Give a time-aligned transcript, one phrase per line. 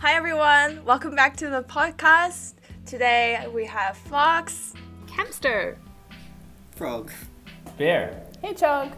[0.00, 2.54] Hi everyone, welcome back to the podcast.
[2.84, 4.74] Today we have Fox.
[5.10, 5.78] Hamster.
[6.72, 7.10] Frog.
[7.78, 8.22] Bear.
[8.42, 8.92] Hey, Chug.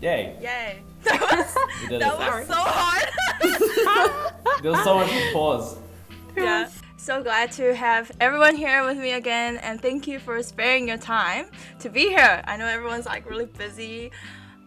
[0.00, 0.36] Yay.
[0.40, 0.78] Yay.
[1.02, 1.54] That was,
[1.90, 2.18] that it.
[2.18, 4.32] was so hard.
[4.62, 5.76] There was so much applause.
[6.36, 6.68] yeah.
[6.96, 10.96] So glad to have everyone here with me again and thank you for sparing your
[10.96, 11.46] time
[11.80, 12.42] to be here.
[12.44, 14.10] I know everyone's like really busy.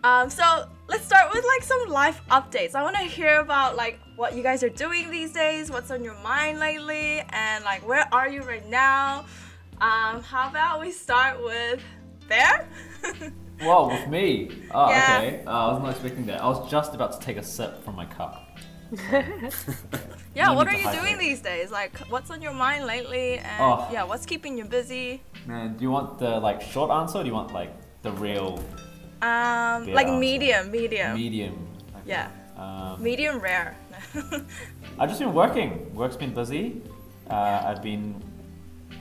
[0.04, 2.76] Um, so let's start with like some life updates.
[2.76, 6.04] I want to hear about like what you guys are doing these days, what's on
[6.04, 9.26] your mind lately, and like where are you right now?
[9.80, 11.82] Um, how about we start with
[12.28, 12.68] Bear?
[13.62, 14.52] Whoa, with me.
[14.72, 15.18] Oh, Yeah.
[15.18, 15.44] okay.
[15.46, 16.42] Uh, I was not expecting that.
[16.42, 18.46] I was just about to take a sip from my cup.
[20.36, 21.20] yeah, what are you doing it.
[21.20, 21.70] these days?
[21.72, 23.38] Like what's on your mind lately?
[23.38, 23.88] And Oh.
[23.92, 25.22] yeah, what's keeping you busy?
[25.46, 27.72] Man, do you want the like short answer or do you want like
[28.02, 28.64] the real
[29.22, 31.16] Um, like medium, medium.
[31.16, 31.68] medium?
[31.96, 32.04] Okay.
[32.06, 32.30] Yeah.
[32.58, 33.78] Um, Medium rare.
[35.00, 35.94] I've just been working.
[35.96, 36.82] Work's been busy.
[37.30, 38.22] Uh, I've been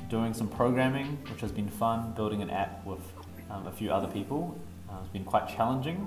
[0.08, 3.00] doing some programming, which has been fun, building an app with
[3.50, 4.56] um, a few other people.
[4.88, 6.06] Uh, it's been quite challenging.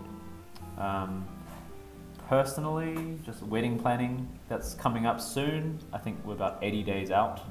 [0.78, 1.28] Um,
[2.30, 5.78] personally, just wedding planning that's coming up soon.
[5.92, 7.42] I think we're about 80 days out.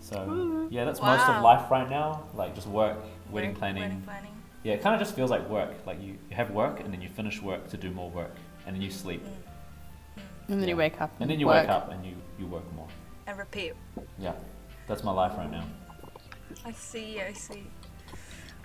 [0.00, 2.24] So, yeah, that's most of life right now.
[2.34, 2.98] Like, just work,
[3.30, 3.82] wedding planning.
[3.82, 4.33] Wedding planning.
[4.64, 5.70] Yeah, it kind of just feels like work.
[5.86, 8.34] Like, you, you have work and then you finish work to do more work,
[8.66, 9.22] and then you sleep.
[10.48, 11.12] And then you wake up.
[11.20, 11.62] And then you work.
[11.62, 12.88] wake up and you, you work more.
[13.26, 13.74] And repeat.
[14.18, 14.32] Yeah,
[14.88, 15.64] that's my life right now.
[16.64, 17.66] I see, I see.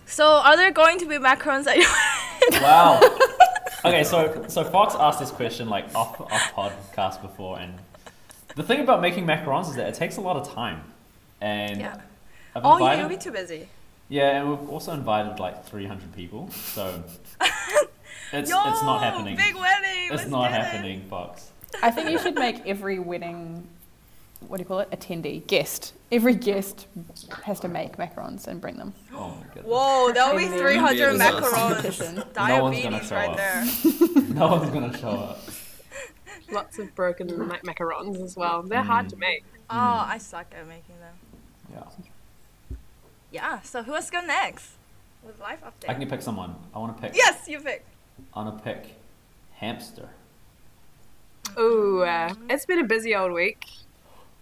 [0.05, 2.99] So, are there going to be macarons at your Wow.
[3.85, 7.73] okay, so so Fox asked this question like off off podcast before, and
[8.55, 10.81] the thing about making macarons is that it takes a lot of time,
[11.41, 12.01] and Yeah.
[12.55, 13.67] I've Oh, invited, you'll be too busy.
[14.09, 17.03] Yeah, and we've also invited like 300 people, so
[18.33, 19.35] it's Yo, it's not happening.
[19.37, 20.05] Big wedding.
[20.05, 20.65] it's let's not get it.
[20.65, 21.51] happening, Fox.
[21.83, 23.67] I think you should make every wedding,
[24.47, 24.89] what do you call it?
[24.91, 25.93] Attendee, guest.
[26.11, 26.87] Every guest
[27.43, 28.93] has to make macarons and bring them.
[29.13, 29.65] Oh my goodness.
[29.65, 31.33] Whoa, that'll be 300 Maybe it was us.
[31.33, 31.53] macarons.
[31.53, 32.15] Competition.
[32.15, 33.37] No one's gonna Diabetes show right up.
[33.37, 34.33] there.
[34.33, 35.39] No one's gonna show up.
[36.51, 38.63] Lots of broken ma- macarons as well.
[38.63, 39.09] They're hard mm.
[39.09, 39.43] to make.
[39.69, 40.07] Oh, mm.
[40.07, 41.13] I suck at making them.
[41.71, 41.83] Yeah,
[43.31, 44.71] Yeah, so who wants to go next?
[45.23, 45.89] With life update?
[45.89, 46.55] I can pick someone.
[46.73, 47.15] I want to pick.
[47.15, 47.85] Yes, you pick.
[48.33, 48.95] I want to pick
[49.53, 50.09] hamster.
[51.57, 53.65] Ooh, uh, it's been a busy old week.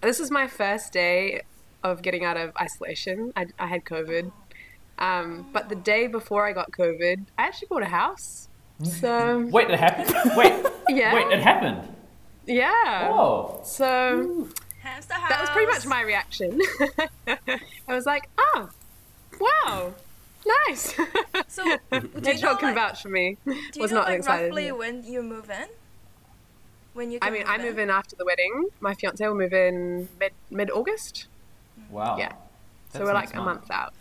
[0.02, 1.42] This is my first day
[1.84, 3.34] of getting out of isolation.
[3.36, 4.32] I, I had COVID.
[5.00, 8.50] Um, but the day before I got COVID, I actually bought a house.
[8.84, 10.14] So, Wait, it happened.
[10.36, 10.54] Wait,
[10.90, 11.14] yeah.
[11.14, 11.96] wait, it happened.
[12.46, 13.10] Yeah.
[13.10, 13.62] Whoa.
[13.64, 14.48] So,
[14.88, 15.30] Hamster house.
[15.30, 16.60] that was pretty much my reaction.
[17.88, 18.70] I was like, oh,
[19.40, 19.94] wow,
[20.68, 20.96] nice.
[21.50, 23.38] So, do you know, Hedgehog can like, vouch for me.
[23.46, 24.48] do you was know, not like, excited.
[24.48, 25.68] roughly when you move in?
[26.94, 28.70] When you I can mean, I move in after the wedding.
[28.80, 31.28] My fiance will move in mid mid August,
[31.90, 32.18] Wow.
[32.18, 32.34] Yeah.
[32.92, 33.94] so we're like next a month out.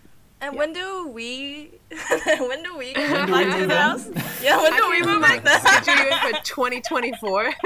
[0.46, 0.58] And Yeah.
[0.60, 1.72] when do we?
[2.38, 3.80] when do we get When do back we to move the in?
[3.80, 4.08] house?
[4.40, 5.58] Yeah, when do we move back there?
[5.58, 7.52] Schedule you for 2024.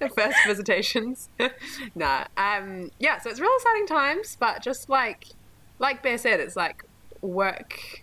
[0.00, 1.28] the first visitations.
[1.94, 2.24] nah.
[2.36, 2.90] Um.
[2.98, 3.20] Yeah.
[3.20, 5.26] So it's real exciting times, but just like,
[5.78, 6.82] like Bear said, it's like
[7.20, 8.02] work,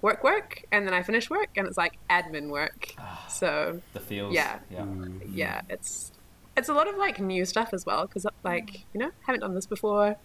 [0.00, 2.94] work, work, and then I finish work, and it's like admin work.
[2.98, 4.32] Ah, so The feels.
[4.32, 4.60] Yeah.
[4.70, 4.80] Yeah.
[4.80, 5.04] Mm-hmm.
[5.04, 5.34] Mm-hmm.
[5.34, 6.10] yeah, it's
[6.56, 8.84] it's a lot of like new stuff as well because like mm.
[8.94, 10.16] you know haven't done this before,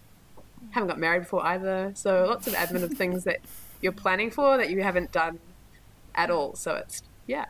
[0.70, 1.92] haven't got married before either.
[1.94, 3.38] So lots of admin of things that
[3.80, 5.38] you're planning for that you haven't done
[6.14, 6.54] at all.
[6.56, 7.46] So it's yeah,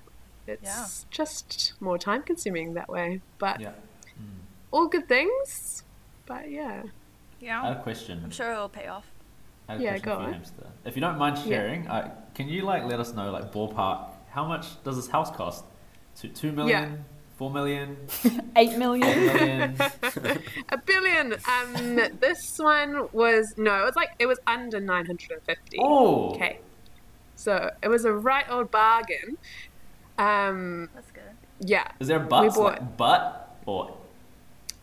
[0.46, 0.84] it's Yeah.
[1.10, 3.20] just more time consuming that way.
[3.38, 3.72] But Yeah.
[4.70, 5.84] all good things.
[6.26, 6.90] But yeah, I
[7.40, 8.20] Yeah, a question.
[8.24, 9.06] I'm sure it'll pay off.
[9.68, 10.32] I had a Yeah, question go for you, on.
[10.34, 10.66] hamster.
[10.84, 11.44] If you don't mind Yeah.
[11.44, 15.30] sharing, uh, can you like let us know like ballpark how much does this house
[15.30, 15.64] cost?
[16.16, 17.04] Two, two million,
[17.38, 19.26] four million, Eight eight million.
[19.26, 19.76] million.
[20.68, 21.32] a billion.
[21.34, 25.78] Um, this one was no, it was like it was under nine hundred and fifty.
[25.80, 26.34] oh.
[26.34, 26.58] Okay.
[27.36, 29.38] So it was a right old bargain.
[30.18, 31.22] Um, That's good.
[31.60, 31.88] yeah.
[32.00, 33.94] Is there butts We like butt or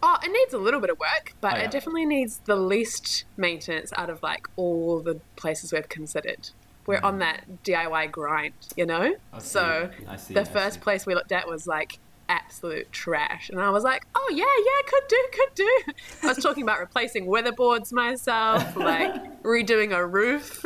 [0.01, 1.63] Oh, it needs a little bit of work, but Oh, yeah.
[1.63, 6.51] it definitely needs the least maintenance out of like all the places we've considered.
[6.85, 9.15] We're on that DIY grind, you know?
[9.33, 10.81] I see, So I see, the I first see.
[10.81, 11.97] place we looked at was like
[12.29, 13.49] absolute trash.
[13.49, 15.93] And I was like, oh, yeah, yeah, could do, could do.
[16.23, 20.63] I was talking about replacing weatherboards myself, like redoing a roof,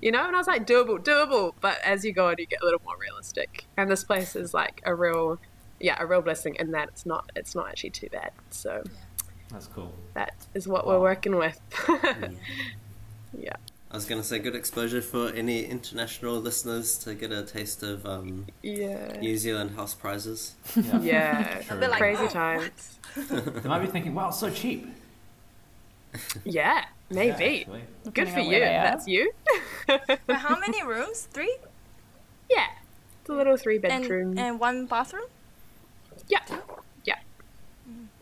[0.00, 0.26] you know?
[0.26, 1.52] And I was like, doable, doable.
[1.60, 3.66] But as you go on, you get a little more realistic.
[3.76, 5.38] And this place is like a real,
[5.80, 8.32] yeah, a real blessing in that it's not, it's not actually too bad.
[8.50, 8.82] So
[9.50, 9.94] That's cool.
[10.14, 11.60] that is what we're working with.
[13.38, 13.56] yeah.
[13.92, 18.06] I was gonna say good exposure for any international listeners to get a taste of
[18.06, 19.18] um, Yeah.
[19.20, 20.54] New Zealand house prizes.
[20.74, 21.00] Yeah.
[21.02, 21.58] Yeah.
[21.60, 21.76] True.
[21.76, 22.98] A bit like, Crazy oh, times.
[23.16, 24.88] They might be thinking, wow, it's so cheap.
[26.44, 27.60] Yeah, Yeah, maybe.
[27.60, 27.82] actually.
[28.14, 28.48] Good for you.
[28.48, 28.84] where they are.
[28.84, 29.32] That's you.
[30.26, 31.28] But how many rooms?
[31.30, 31.54] Three?
[32.50, 32.66] Yeah.
[33.20, 34.38] It's a little three And, bedroom.
[34.38, 35.24] and one bathroom?
[36.28, 36.40] yeah.
[37.04, 37.18] Yeah.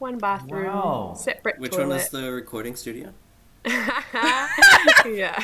[0.00, 0.66] One bathroom.
[0.66, 1.14] Wow.
[1.16, 1.88] Separate Which toilet.
[1.88, 3.12] one is the recording studio?
[5.06, 5.42] yeah.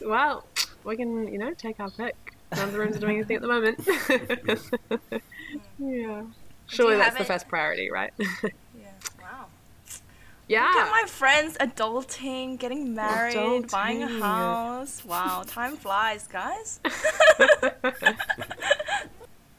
[0.00, 0.44] well,
[0.84, 2.16] we can, you know, take our pick.
[2.54, 3.78] None of the rooms are doing anything at the moment.
[5.78, 6.22] yeah.
[6.66, 8.12] Surely that's the it- first priority, right?
[8.18, 8.90] Yeah.
[9.20, 9.46] Wow.
[10.48, 10.64] yeah.
[10.66, 15.04] Look at my friends adulting, getting married, buying a house.
[15.04, 16.80] Wow, time flies, guys.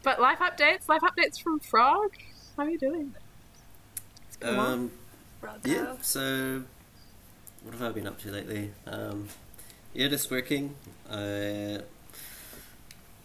[0.03, 2.11] But life updates, life updates from Frog.
[2.57, 3.13] How are you doing?
[4.39, 4.73] Come on.
[4.73, 4.91] Um,
[5.39, 5.59] Bravo.
[5.69, 5.93] yeah.
[6.01, 6.63] So,
[7.63, 8.71] what have I been up to lately?
[8.87, 9.27] Um,
[9.93, 10.75] yeah, just working.
[11.11, 11.79] I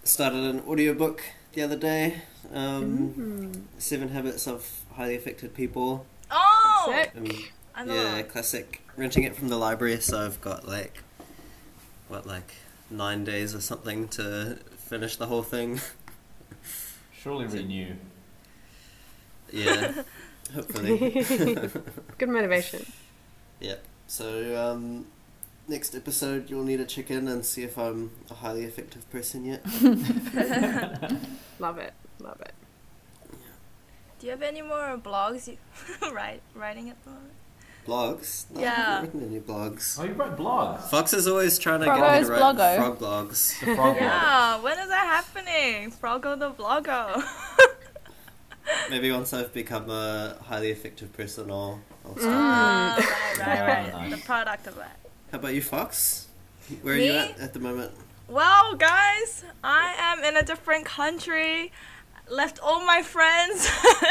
[0.04, 1.22] started an audiobook
[1.52, 2.22] the other day.
[2.52, 3.62] Um, Mm.
[3.78, 6.06] Seven Habits of Highly Effective People.
[6.30, 7.12] Oh, Sick.
[7.16, 7.26] Um,
[7.74, 8.82] I yeah, classic.
[8.96, 11.02] Renting it from the library, so I've got like,
[12.08, 12.52] what, like
[12.90, 15.80] nine days or something to finish the whole thing.
[17.20, 17.94] Surely renew.
[19.52, 19.92] yeah,
[20.54, 21.10] hopefully.
[22.18, 22.86] Good motivation.
[23.60, 23.74] yeah.
[24.06, 25.06] So, um,
[25.68, 29.44] next episode, you'll need to check in and see if I'm a highly effective person
[29.44, 29.64] yet.
[31.58, 31.92] Love it.
[32.20, 32.52] Love it.
[34.18, 35.58] Do you have any more blogs you
[36.14, 37.32] write writing at the moment?
[37.86, 38.50] Blogs?
[38.50, 38.74] No, I Yeah.
[38.74, 39.98] haven't written any blogs.
[40.00, 40.82] Oh, you wrote blogs.
[40.90, 42.76] Fox is always trying to Froggo's get me to write bloggo.
[42.76, 43.60] frog blogs.
[43.60, 43.96] The frog blog.
[43.96, 45.90] Yeah, when is that happening?
[45.92, 47.22] Froggo the Bloggo.
[48.90, 52.34] Maybe once I've become a highly effective person, I'll, I'll start.
[52.34, 52.96] Ah,
[53.40, 54.10] right, right, right.
[54.16, 54.98] The product of that.
[55.32, 56.28] How about you, Fox?
[56.82, 57.92] Where are you at at the moment?
[58.28, 61.72] Well, guys, I am in a different country.
[62.28, 63.70] Left all my friends.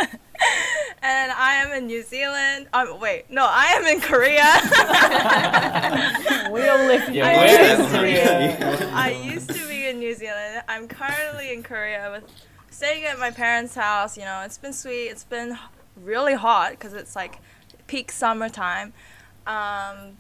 [1.02, 2.68] and I am in New Zealand.
[2.74, 4.44] Um, wait, no, I am in Korea.
[6.54, 8.90] We all left Yeah, I where used is Korea?
[8.94, 10.64] I used to be in New Zealand.
[10.70, 12.24] I'm currently in Korea with
[12.70, 14.18] staying at my parents' house.
[14.18, 15.08] You know, it's been sweet.
[15.10, 15.58] It's been
[15.98, 17.40] really hot because it's like
[17.88, 18.94] peak summertime.
[19.46, 20.18] Um,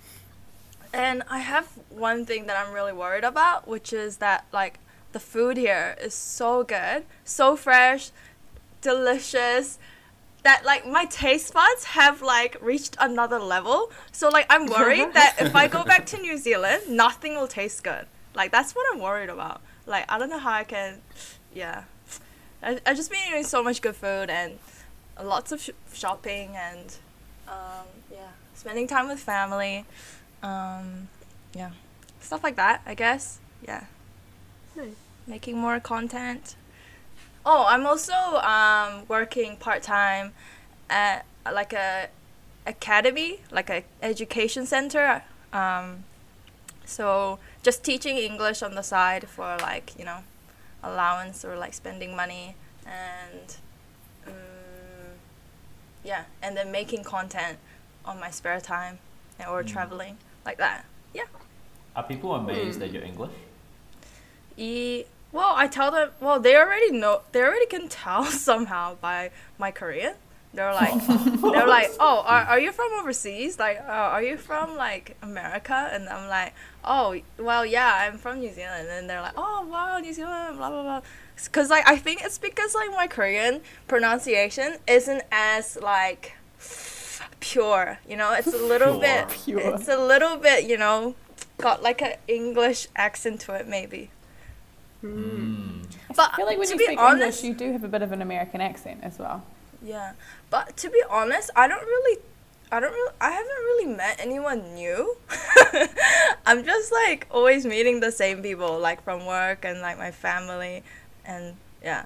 [0.93, 4.79] and I have one thing that I'm really worried about, which is that like
[5.11, 8.11] the food here is so good, so fresh,
[8.81, 9.77] delicious.
[10.43, 13.91] That like my taste buds have like reached another level.
[14.11, 17.83] So like I'm worried that if I go back to New Zealand, nothing will taste
[17.83, 18.05] good.
[18.35, 19.61] Like that's what I'm worried about.
[19.87, 21.01] Like I don't know how I can,
[21.53, 21.85] yeah.
[22.61, 24.59] I I just been eating so much good food and
[25.21, 26.95] lots of sh- shopping and
[27.47, 29.85] um, yeah, spending time with family,
[30.43, 31.07] um,
[31.53, 31.71] yeah,
[32.19, 32.81] stuff like that.
[32.85, 33.85] I guess yeah.
[34.75, 34.95] Nice.
[35.27, 36.55] Making more content.
[37.45, 40.33] Oh, I'm also um, working part time
[40.89, 42.09] at like a
[42.65, 45.23] academy, like a education center.
[45.53, 46.03] Um,
[46.85, 50.19] so just teaching English on the side for like you know
[50.83, 52.55] allowance or like spending money
[52.85, 53.57] and
[56.05, 57.57] yeah, and then making content
[58.05, 58.99] on my spare time
[59.49, 59.67] or Mm.
[59.67, 60.85] traveling like that.
[61.13, 61.27] Yeah.
[61.95, 63.31] Are people amazed that you're English?
[64.57, 66.11] E well, I tell them.
[66.21, 67.21] Well, they already know.
[67.33, 70.15] They already can tell somehow by my Korean.
[70.53, 70.93] They're like,
[71.53, 73.59] they're like, oh, are, are you from overseas?
[73.59, 75.89] Like, uh, are you from like America?
[75.91, 76.53] And I'm like,
[76.85, 78.87] oh, well, yeah, I'm from New Zealand.
[78.89, 81.01] And they're like, oh, wow, New Zealand, blah blah blah.
[81.51, 86.33] Cause like I think it's because like my Korean pronunciation isn't as like
[87.39, 87.99] pure.
[88.07, 89.01] You know, it's a little Pure.
[89.01, 89.29] bit.
[89.29, 89.75] Pure.
[89.75, 90.65] It's a little bit.
[90.69, 91.15] You know,
[91.59, 94.09] got like an English accent to it maybe.
[95.03, 95.85] Mm.
[96.15, 97.87] But I feel like when to you be speak honest, English, you do have a
[97.87, 99.43] bit of an American accent as well.
[99.83, 100.13] yeah.
[100.49, 102.21] But to be honest, I don't really,
[102.71, 105.17] I don't really, I haven't really met anyone new.
[106.45, 110.83] I'm just like always meeting the same people, like from work and like my family,
[111.25, 112.05] and yeah.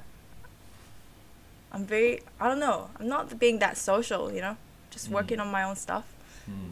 [1.72, 4.58] I'm very, I don't know, I'm not being that social, you know,
[4.90, 5.42] just working Mm.
[5.42, 6.06] on my own stuff.
[6.50, 6.72] Mm.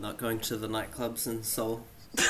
[0.00, 1.84] Not going to the nightclubs in Seoul.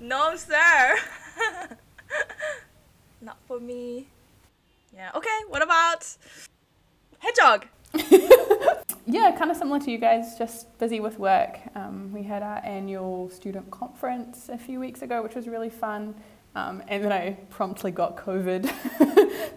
[0.00, 0.96] No, sir.
[3.20, 4.06] not for me.
[4.94, 5.10] Yeah.
[5.14, 5.38] Okay.
[5.48, 6.06] What about
[7.18, 7.66] hedgehog?
[9.10, 11.58] Yeah, kind of similar to you guys, just busy with work.
[11.74, 16.14] Um, we had our annual student conference a few weeks ago, which was really fun.
[16.58, 18.68] Um, and then I promptly got COVID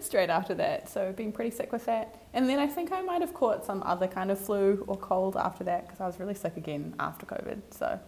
[0.02, 2.14] straight after that, so been pretty sick with that.
[2.32, 5.36] And then I think I might have caught some other kind of flu or cold
[5.36, 7.60] after that because I was really sick again after COVID.
[7.70, 7.98] So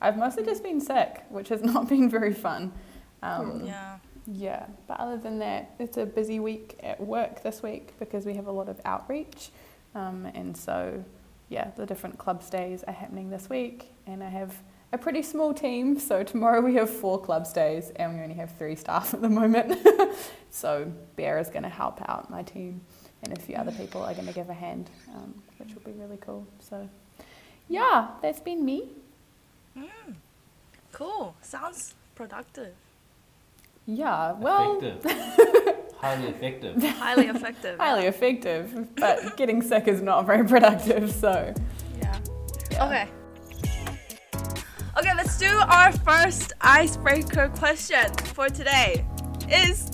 [0.00, 2.72] I've mostly just been sick, which has not been very fun.
[3.22, 3.98] Um, Yeah.
[4.30, 8.34] Yeah, but other than that, it's a busy week at work this week because we
[8.34, 9.50] have a lot of outreach.
[9.94, 11.02] Um, and so,
[11.48, 13.90] yeah, the different clubs days are happening this week.
[14.06, 14.54] And I have
[14.92, 15.98] a pretty small team.
[15.98, 19.28] So, tomorrow we have four clubs days and we only have three staff at the
[19.28, 19.78] moment.
[20.50, 22.80] so, Bear is going to help out my team,
[23.22, 25.92] and a few other people are going to give a hand, um, which will be
[25.92, 26.46] really cool.
[26.60, 26.88] So,
[27.68, 28.88] yeah, that's been me.
[30.92, 31.34] Cool.
[31.42, 32.74] Sounds productive.
[33.86, 35.84] Yeah, well, effective.
[35.98, 36.82] Highly effective.
[36.82, 37.78] Highly effective.
[37.78, 41.12] highly effective, but getting sick is not very productive.
[41.12, 41.54] So,
[42.00, 42.18] Yeah.
[42.70, 42.86] yeah.
[42.86, 43.08] Okay.
[45.40, 49.04] Okay, let's do our first icebreaker question for today.
[49.48, 49.90] Is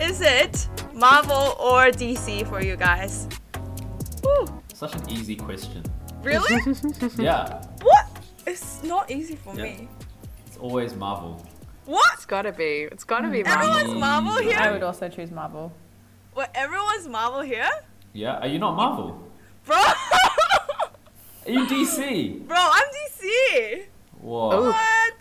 [0.00, 3.28] is it Marvel or DC for you guys?
[4.22, 4.46] Woo.
[4.74, 5.82] Such an easy question.
[6.22, 6.60] Really?
[7.18, 8.06] Yeah, what?
[8.46, 9.62] It's not easy for Yeah.
[9.64, 9.88] me.
[10.46, 11.44] it's always Marvel.
[11.86, 12.12] What?
[12.14, 12.88] It's gotta be.
[12.90, 13.70] It's gotta be Marvel.
[13.70, 14.58] Everyone's Marvel here?
[14.58, 15.72] I would also choose Marvel.
[16.34, 16.50] What?
[16.54, 17.70] Everyone's Marvel here?
[18.12, 19.18] Yeah, are you not Marvel?
[19.64, 19.76] Bro!
[21.46, 22.46] Are you DC?
[22.46, 23.86] Bro, I'm DC!
[24.20, 24.66] Whoa.
[24.66, 25.14] What?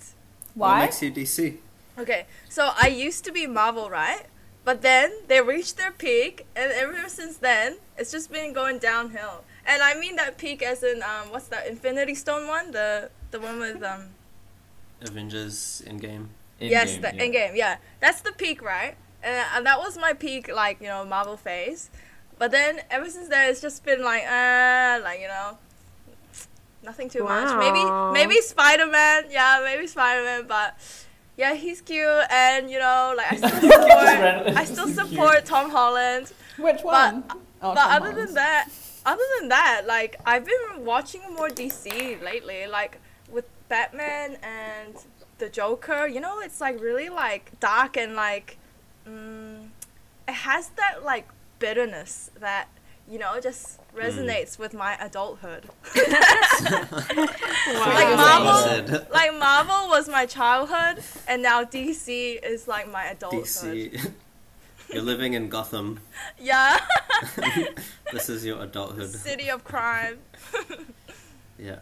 [0.56, 0.82] What Why?
[0.82, 1.58] makes you DC?
[1.98, 4.26] Okay, so I used to be Marvel, right?
[4.64, 9.44] But then they reached their peak, and ever since then, it's just been going downhill.
[9.66, 12.72] And I mean that peak as in um, what's that Infinity Stone one?
[12.72, 14.10] The the one with um.
[15.02, 16.28] Avengers Endgame.
[16.60, 17.24] yes, the yeah.
[17.24, 17.56] Endgame.
[17.56, 18.96] Yeah, that's the peak, right?
[19.24, 21.90] And, and that was my peak, like you know, Marvel phase.
[22.38, 25.58] But then ever since then, it's just been like, uh, like you know,
[26.84, 27.58] nothing too much.
[27.58, 27.84] Maybe
[28.14, 29.26] maybe Spider Man.
[29.30, 30.46] Yeah, maybe Spider Man.
[30.48, 30.78] But
[31.38, 34.58] yeah, he's cute, and you know, like I still support.
[34.58, 36.32] I still support Tom Holland.
[36.58, 37.24] Which one?
[37.62, 38.18] Oh, But Tom other Holland.
[38.28, 38.70] than that,
[39.06, 43.00] other than that, like I've been watching more DC lately, like
[43.32, 44.96] with Batman and
[45.38, 46.08] the Joker.
[46.08, 48.58] You know, it's like really like dark and like,
[49.08, 49.68] mm,
[50.28, 51.28] it has that like
[51.60, 52.68] bitterness that
[53.10, 55.66] you know just resonates with my adulthood.
[57.70, 63.44] Like Marvel, like Marvel was my childhood, and now DC is like my adulthood.
[63.46, 64.12] DC.
[64.94, 66.00] You're living in Gotham.
[66.40, 66.80] Yeah,
[68.12, 69.12] This is your adulthood.
[69.12, 70.18] city of crime.
[71.60, 71.80] Yeah.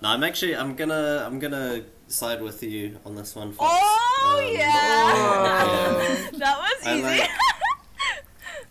[0.00, 3.52] No, I'm actually I'm gonna I'm gonna side with you on this one.
[3.52, 3.70] Fox.
[3.70, 6.30] Oh Um, yeah, yeah.
[6.38, 7.22] that was I easy.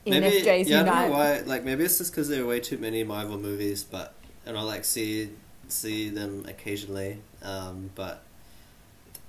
[0.05, 1.39] Like- Maybe NFJs yeah, I don't know why.
[1.41, 4.13] Like maybe it's just because there are way too many Marvel movies, but
[4.45, 5.29] and I like see
[5.67, 7.19] see them occasionally.
[7.41, 8.24] Um, but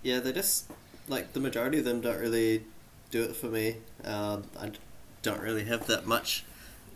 [0.03, 0.71] yeah, they just
[1.09, 2.65] like the majority of them don't really
[3.11, 3.77] do it for me.
[4.05, 4.79] Um, I d-
[5.23, 6.45] don't really have that much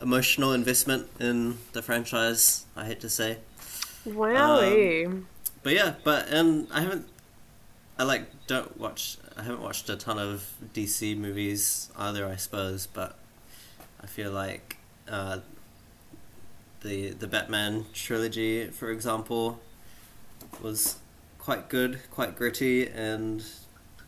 [0.03, 2.65] emotional investment in the franchise.
[2.77, 3.39] I hate to say.
[4.07, 5.25] Wowie.
[5.63, 7.07] But yeah, but and I haven't.
[7.99, 9.17] I like don't watch.
[9.37, 12.27] I haven't watched a ton of DC movies either.
[12.27, 13.17] I suppose, but
[14.03, 14.79] I feel like
[15.09, 15.39] uh,
[16.83, 19.61] the the Batman trilogy, for example,
[20.63, 20.99] was
[21.39, 23.45] quite good, quite gritty, and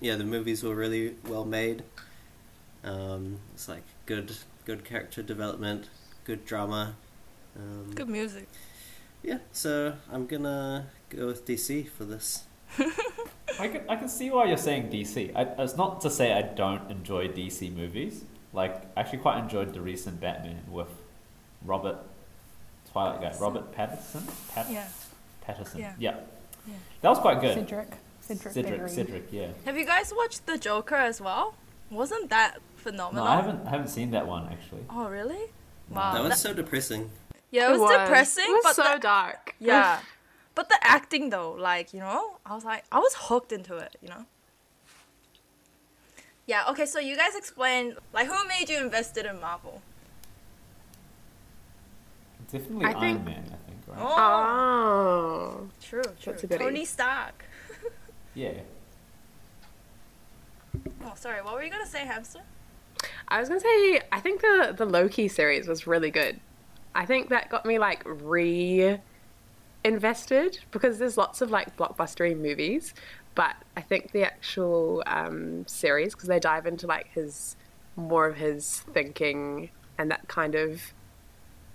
[0.00, 1.82] yeah, the movies were really well made.
[2.84, 4.32] Um, it's like good
[4.64, 5.88] good character development,
[6.25, 6.96] good drama.
[7.54, 8.49] Um, Good music.
[9.22, 12.44] yeah, so I'm gonna go with DC for this.
[13.61, 15.32] I can, I can see why you're saying DC.
[15.37, 18.25] I, it's not to say I don't enjoy DC movies.
[18.52, 20.88] Like, I actually quite enjoyed the recent Batman with
[21.64, 21.97] Robert
[22.92, 24.23] Twilight guy, Robert Pattinson.
[24.54, 24.87] Pat- Yeah.
[25.42, 25.80] Patterson.
[25.80, 25.94] Yeah.
[25.99, 26.16] Yeah.
[26.66, 26.75] Yeah.
[27.00, 27.54] That was quite good.
[27.54, 27.88] Cedric.
[28.21, 28.52] Cedric.
[28.54, 28.73] Cedric.
[28.73, 28.90] Diggory.
[28.90, 29.32] Cedric.
[29.32, 29.49] Yeah.
[29.64, 31.54] Have you guys watched The Joker as well?
[31.90, 33.25] Wasn't that phenomenal?
[33.25, 33.32] No, phenomenal?
[33.32, 33.66] I haven't.
[33.66, 34.85] I haven't seen that one actually.
[34.90, 35.50] Oh really?
[35.90, 36.12] Wow.
[36.14, 37.11] that was that- so depressing.
[37.50, 39.54] yeah, it was, depressing, It was but so the, dark.
[39.59, 40.00] yeah,
[40.54, 43.97] but the acting though, like you know, I was like, I was hooked into it,
[44.00, 44.25] you know.
[46.52, 46.64] Yeah.
[46.68, 46.85] Okay.
[46.85, 49.80] So you guys explain, like, who made you invested in Marvel?
[52.50, 53.44] Definitely I Iron think- Man.
[53.47, 53.78] I think.
[53.87, 53.99] Right.
[53.99, 55.68] Oh, Oh.
[55.82, 56.32] true, true.
[56.32, 56.64] That's a goodie.
[56.64, 57.44] Tony Stark.
[58.35, 58.61] Yeah.
[61.04, 61.42] Oh, sorry.
[61.42, 62.40] What were you gonna say, hamster?
[63.28, 66.40] I was gonna say, I think the the Loki series was really good.
[66.94, 68.99] I think that got me like re
[69.85, 72.94] invested because there's lots of like blockbustery movies,
[73.34, 77.56] but I think the actual um, series because they dive into like his
[77.96, 80.92] more of his thinking and that kind of.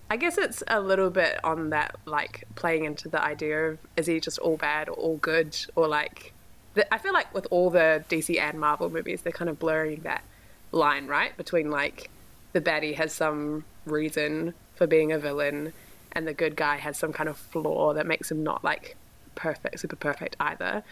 [0.10, 4.08] I guess it's a little bit on that like playing into the idea of is
[4.08, 6.34] he just all bad or all good or like.
[6.76, 10.02] The, I feel like with all the DC and Marvel movies, they're kind of blurring
[10.02, 10.24] that
[10.72, 11.36] line, right?
[11.36, 12.10] Between like
[12.54, 15.74] the baddie has some reason for being a villain
[16.12, 18.96] and the good guy has some kind of flaw that makes him not like
[19.36, 20.84] perfect, super perfect either.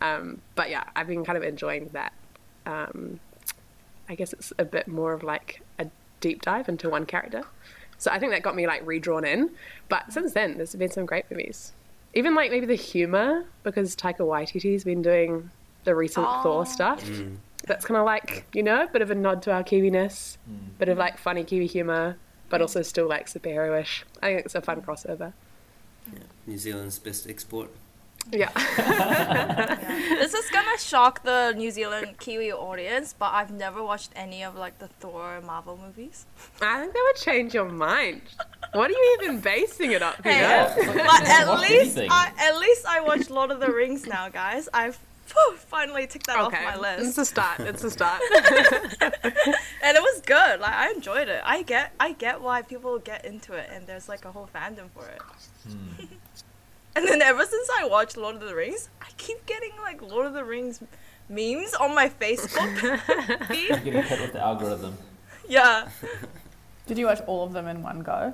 [0.00, 2.12] Um, but yeah, I've been kind of enjoying that
[2.66, 3.20] um,
[4.08, 5.86] I guess it's a bit more of like a
[6.20, 7.44] deep dive into one character.
[7.98, 9.50] So I think that got me like redrawn in.
[9.88, 11.72] But since then, there's been some great movies.
[12.14, 15.50] Even like maybe the humor, because Taika Waititi's been doing
[15.84, 16.42] the recent Oh.
[16.42, 17.04] Thor stuff.
[17.04, 17.36] Mm.
[17.66, 20.36] That's kind of like, you know, a bit of a nod to our Kiwiness,
[20.78, 22.16] bit of like funny Kiwi humor,
[22.48, 24.04] but also still like superhero-ish.
[24.22, 25.32] I think it's a fun crossover.
[26.12, 26.20] Yeah.
[26.46, 27.70] New Zealand's best export.
[28.32, 28.50] Yeah.
[30.18, 34.56] this is gonna shock the New Zealand Kiwi audience, but I've never watched any of
[34.56, 36.26] like the Thor Marvel movies.
[36.60, 38.22] I think that would change your mind.
[38.72, 40.34] What are you even basing it up, Peter?
[40.34, 41.98] Hey, but at least.
[41.98, 44.68] I, at least I watched Lord of the Rings now, guys.
[44.74, 44.98] I've
[45.32, 47.08] whew, finally ticked that Okay, off my list.
[47.08, 47.60] it's a start.
[47.60, 48.20] It's a start.
[48.30, 50.60] and it was good.
[50.60, 51.42] Like I enjoyed it.
[51.44, 54.90] I get I get why people get into it, and there's like a whole fandom
[54.94, 55.20] for it.
[56.96, 60.26] And then ever since I watched Lord of the Rings, I keep getting like Lord
[60.26, 60.80] of the Rings
[61.28, 62.98] memes on my Facebook
[63.48, 63.68] feed.
[63.68, 64.96] Getting hit with the algorithm.
[65.48, 65.88] Yeah.
[66.86, 68.32] Did you watch all of them in one go?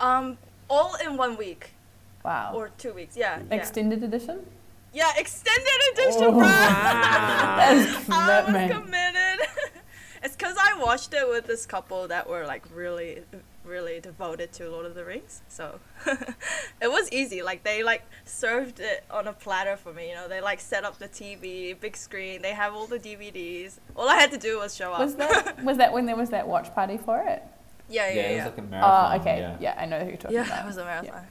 [0.00, 1.70] Um, all in one week
[2.24, 2.52] Wow.
[2.54, 3.16] or two weeks.
[3.16, 3.40] Yeah.
[3.50, 4.44] Yeah, Extended edition?
[4.92, 6.32] yeah extended edition, Oh.
[6.32, 6.40] bro.
[6.48, 9.48] That is I was committed.
[10.22, 13.22] it's because I watched it with this couple that were like really,
[13.68, 15.42] really devoted to Lord of the Rings.
[15.48, 15.78] So
[16.80, 17.42] it was easy.
[17.42, 20.08] Like they like served it on a platter for me.
[20.10, 22.42] You know, they like set up the TV, big screen.
[22.42, 23.78] They have all the DVDs.
[23.94, 25.00] All I had to do was show up.
[25.00, 27.42] Was that was that when there was that watch party for it?
[27.88, 28.44] yeah, Yeah, yeah, it was yeah.
[28.44, 29.38] like a Oh, okay.
[29.40, 29.56] Yeah.
[29.60, 29.74] Yeah.
[29.78, 30.64] I know who you're talking Yeah, about.
[30.64, 31.22] it was a marathon.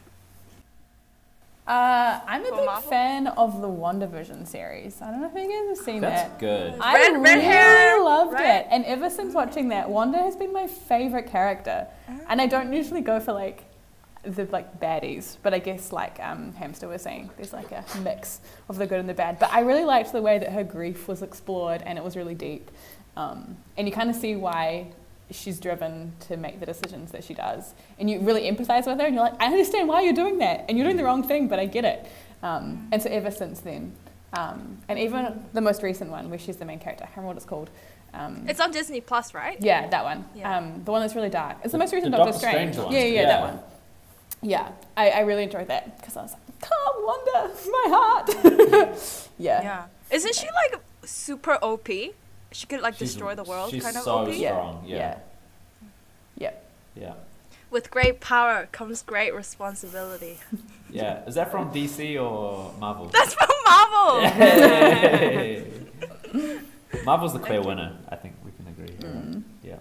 [1.67, 2.89] Uh, I'm a big Marvel?
[2.89, 5.01] fan of the WandaVision series.
[5.01, 6.39] I don't know if you guys have seen That's that.
[6.39, 6.79] That's good.
[6.79, 8.61] I Red- red really hair, loved right?
[8.61, 11.85] it, and ever since watching that, Wanda has been my favorite character.
[12.29, 13.65] And I don't usually go for like
[14.23, 18.39] the like baddies, but I guess like um, Hamster was saying, there's like a mix
[18.69, 19.37] of the good and the bad.
[19.37, 22.35] But I really liked the way that her grief was explored, and it was really
[22.35, 22.71] deep.
[23.17, 24.87] Um, and you kind of see why
[25.31, 29.05] she's driven to make the decisions that she does, and you really empathize with her,
[29.05, 31.47] and you're like, I understand why you're doing that, and you're doing the wrong thing,
[31.47, 32.05] but I get it.
[32.43, 33.93] Um, and so ever since then,
[34.33, 37.29] um, and even the most recent one where she's the main character, I can't remember
[37.35, 37.69] what it's called.
[38.13, 39.57] Um, It's on Disney Plus, right?
[39.61, 40.25] yeah, that one.
[40.35, 40.57] Yeah.
[40.57, 41.57] Um, the one that's really dark.
[41.63, 42.73] It's the most recent The Doctor, Doctor Strange.
[42.73, 42.93] Strange one.
[42.95, 43.25] Yeah, yeah, Yeah.
[43.27, 43.59] that one.
[44.41, 49.27] Yeah, I, I really enjoyed that because I was like, come wonder my heart.
[49.39, 49.61] yeah.
[49.63, 49.85] Yeah.
[50.11, 51.89] Isn't she like super OP?
[52.51, 54.33] She could like She's- destroy the world, she's kind of so OP.
[54.33, 54.49] Yeah.
[54.51, 54.97] strong, yeah.
[54.97, 55.17] Yeah.
[56.37, 56.51] Yeah.
[56.95, 57.13] Yeah.
[57.69, 60.37] With great power comes great responsibility.
[60.89, 61.25] Yeah.
[61.25, 63.07] Is that from DC or Marvel?
[63.07, 64.21] That's from Marvel.
[67.05, 67.95] Marvel's the clear winner.
[68.09, 68.95] I think we can agree.
[68.99, 69.33] Here, Mm.
[69.35, 69.43] right?
[69.63, 69.75] Yeah.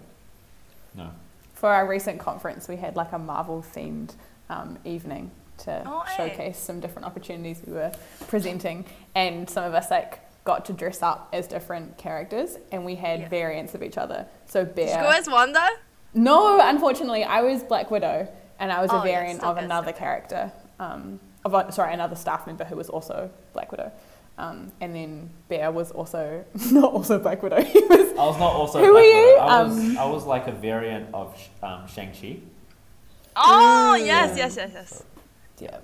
[0.95, 1.09] No.
[1.53, 4.13] For our recent conference, we had like a Marvel themed
[4.49, 6.29] um, evening to Oh, hey.
[6.29, 7.91] showcase some different opportunities we were
[8.27, 12.95] presenting, and some of us like got to dress up as different characters, and we
[12.95, 13.27] had Yeah.
[13.29, 14.25] variants of each other.
[14.45, 15.03] So Did you Bear.
[15.03, 15.67] go as Wanda?
[16.13, 18.27] No, unfortunately, I was Black Widow,
[18.59, 19.99] and I was Oh, a variant still of another still good.
[19.99, 20.51] character.
[20.79, 23.91] Um, of a, sorry, another staff member who was also Black Widow.
[24.39, 27.61] Um, and then Bear was also not also Black Widow.
[27.75, 28.79] He was I was not also.
[28.79, 29.25] Who Black are you?
[29.33, 29.39] Widow.
[29.55, 31.27] I was, Um, I was like a variant of
[31.61, 32.37] um, Shang Chi.
[33.35, 34.05] Oh Mm.
[34.05, 35.03] yes, yes, yes, yes.
[35.59, 35.77] yeah,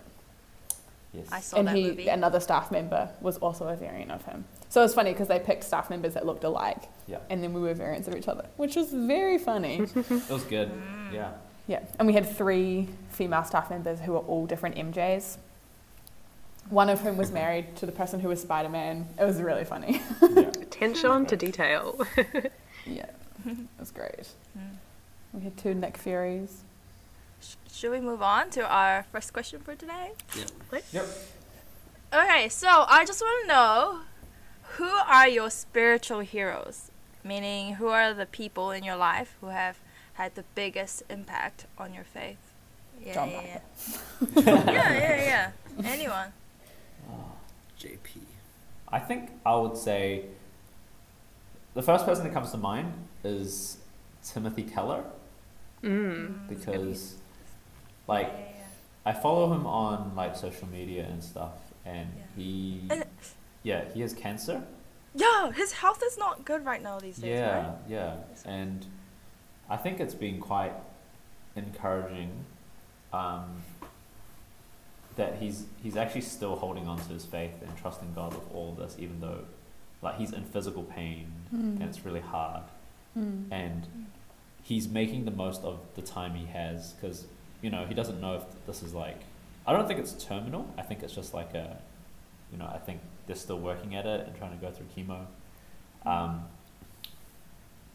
[1.13, 1.27] Yes.
[1.31, 2.07] I saw and that he movie.
[2.07, 4.45] another staff member was also a variant of him.
[4.69, 7.19] So it was funny because they picked staff members that looked alike, Yeah.
[7.29, 9.81] and then we were variants of each other, which was very funny.
[9.95, 10.71] It was good.
[10.71, 11.13] Mm.
[11.13, 11.31] Yeah.
[11.67, 15.37] Yeah, and we had three female staff members who were all different MJs.
[16.69, 19.07] One of whom was married to the person who was Spider Man.
[19.19, 20.01] It was really funny.
[20.21, 20.39] yeah.
[20.61, 21.99] Attention to detail.
[22.85, 23.05] yeah,
[23.45, 24.29] it was great.
[25.33, 26.63] We had two Nick Furies.
[27.73, 30.11] Sh- should we move on to our first question for today?
[30.37, 30.79] Yeah.
[30.91, 31.05] Yep.
[32.13, 33.99] Okay, so I just want to know
[34.77, 36.89] who are your spiritual heroes?
[37.23, 39.77] Meaning, who are the people in your life who have
[40.13, 42.37] had the biggest impact on your faith?
[43.03, 43.59] Yeah, John yeah, yeah.
[44.35, 45.85] yeah, yeah, yeah.
[45.85, 46.33] Anyone?
[47.79, 47.97] JP.
[48.89, 50.25] I think I would say
[51.73, 53.77] the first person that comes to mind is
[54.23, 55.03] Timothy Keller
[55.83, 56.47] Mm.
[56.47, 57.15] because,
[58.07, 58.63] like, Yeah, yeah,
[59.05, 61.53] I follow him on like social media and stuff,
[61.85, 62.23] and Yeah.
[62.35, 63.05] he, And-
[63.63, 64.63] yeah, he has cancer.
[65.15, 65.25] yeah.
[65.45, 67.77] Yeah, his health is not good right now these days, Yeah, right?
[67.87, 68.85] yeah, and
[69.69, 70.73] I think it's been quite
[71.55, 72.45] encouraging
[73.13, 73.61] um,
[75.15, 78.69] that he's he's actually still holding on to his faith and trusting God with all
[78.71, 79.45] of this, even though
[80.01, 81.75] like he's in physical pain Mm.
[81.79, 82.63] and it's really hard,
[83.17, 83.45] Mm.
[83.51, 84.07] and
[84.63, 87.25] he's making the most of the time he has because
[87.63, 89.17] you know he doesn't know if this is like
[89.65, 90.67] I don't think it's terminal.
[90.77, 91.77] I think it's just like a
[92.51, 95.25] you know I think they're still working at it and trying to go through chemo.
[96.05, 96.43] Um,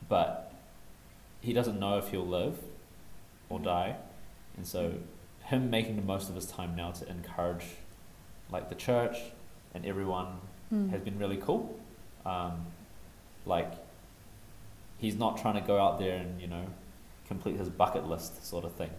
[0.09, 0.53] but
[1.41, 2.59] he doesn't know if he'll live
[3.49, 3.97] or die,
[4.57, 4.95] and so
[5.45, 7.65] him making the most of his time now to encourage
[8.51, 9.17] like the church
[9.75, 10.27] and everyone
[10.73, 10.91] Mm.
[10.91, 11.81] has been really cool.
[12.27, 12.67] Um,
[13.47, 13.73] like
[14.99, 16.67] he's not trying to go out there and you know
[17.27, 18.91] complete his bucket list sort of thing.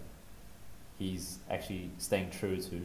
[0.99, 2.81] He's actually staying true to,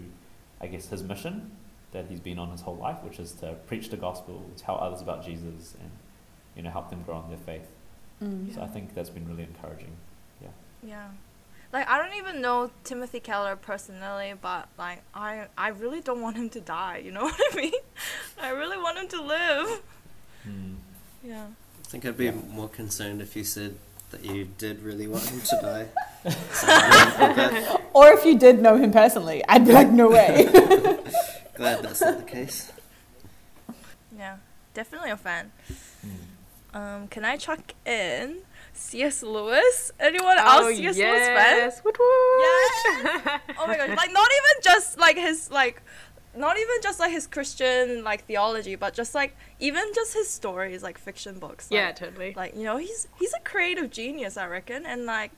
[0.60, 1.50] I guess, his mission
[1.92, 5.00] that he's been on his whole life, which is to preach the gospel, tell others
[5.02, 5.90] about Jesus, and
[6.56, 7.66] you know help them grow in their faith.
[8.22, 8.54] Mm.
[8.54, 9.92] So I think that's been really encouraging.
[10.40, 10.48] Yeah.
[10.86, 11.08] Yeah.
[11.72, 16.36] Like I don't even know Timothy Keller personally, but like I I really don't want
[16.36, 17.72] him to die, you know what I mean?
[18.40, 19.82] I really want him to live.
[20.44, 20.74] Hmm.
[21.24, 21.46] Yeah.
[21.80, 23.76] I think I'd be more concerned if you said
[24.14, 25.86] that you did really want him to die.
[26.52, 30.44] So I'm Or if you did know him personally, I'd be like, no way.
[31.54, 32.72] glad that's not the case.
[34.16, 34.36] Yeah.
[34.72, 35.52] Definitely a fan.
[36.00, 36.76] Hmm.
[36.76, 38.38] Um, can I chuck in
[38.72, 39.22] C.S.
[39.22, 39.92] Lewis?
[40.00, 40.96] Anyone Oh, else C.S.
[40.96, 41.56] Lewis fan?
[41.58, 41.84] yes.
[41.84, 42.40] Woot woot.
[42.40, 43.40] Yes.
[43.58, 43.96] Oh my gosh!
[43.96, 45.80] Like not even just like his like,
[46.36, 50.82] not even just like his Christian like theology, but just like even just his stories,
[50.82, 51.68] like fiction books.
[51.70, 52.34] yeah, totally.
[52.36, 55.30] like you know he's he's a creative genius i reckon and like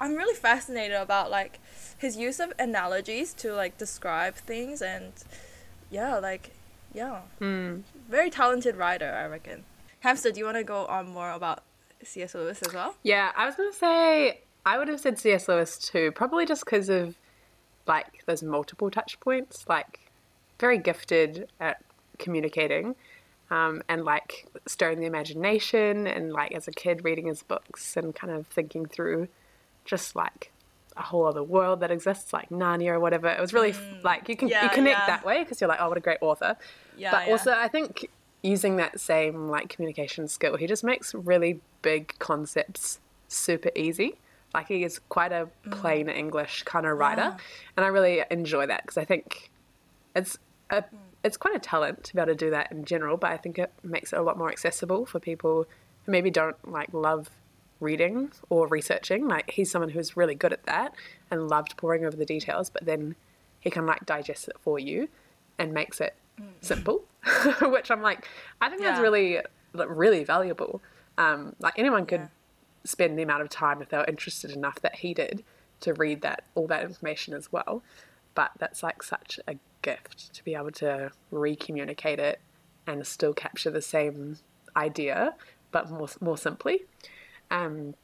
[0.00, 1.58] i'm really fascinated about like
[1.98, 5.12] his use of analogies to like describe things and
[5.90, 6.50] yeah like
[6.94, 7.82] yeah Mm.
[8.08, 9.64] very talented writer i reckon
[10.00, 11.62] hamster do you want to go on more about
[12.02, 15.48] cs lewis as well Yeah, I was gonna say I would have said C.S.
[15.48, 17.14] Lewis too, probably just because of
[17.86, 19.64] like those multiple touch points.
[19.66, 20.07] Like,
[20.58, 21.82] very gifted at
[22.18, 22.94] communicating,
[23.50, 28.14] um, and like stirring the imagination, and like as a kid reading his books and
[28.14, 29.28] kind of thinking through
[29.84, 30.52] just like
[30.96, 33.28] a whole other world that exists, like Narnia or whatever.
[33.28, 35.06] It was really f like you can Yeah, you connect yeah.
[35.06, 36.56] that way because you're like, oh, what a great author.
[36.96, 38.08] yeah but also I think
[38.42, 44.16] using that same like communication skill, he just makes really big concepts super easy.
[44.54, 47.40] Like he is quite a plain English kind of writer, Mm.
[47.76, 49.50] And I really enjoy that because I think
[50.16, 50.38] it's
[50.70, 50.98] a Mm.
[51.24, 53.16] it's quite a talent to be able to do that in general.
[53.16, 55.66] But I think it makes it a lot more accessible for people
[56.04, 57.30] who maybe don't like love
[57.80, 59.26] reading or researching.
[59.28, 60.94] Like he's someone who's really good at that
[61.30, 63.14] and loved poring over the details, but then
[63.60, 65.08] he can like digest it for you
[65.58, 66.14] and makes it
[66.60, 67.04] simple,
[67.62, 68.26] which I'm like,
[68.60, 69.40] I think that's really,
[69.74, 70.80] really valuable.
[71.16, 72.26] Um, like anyone could Yeah.
[72.84, 75.42] spend the amount of time if they were interested enough that he did
[75.80, 77.82] to read that all that information as well.
[78.38, 82.38] But that's like such a gift to be able to re-communicate it
[82.86, 84.36] and still capture the same
[84.76, 85.34] idea,
[85.72, 86.76] but more more simply.
[87.50, 87.94] Um,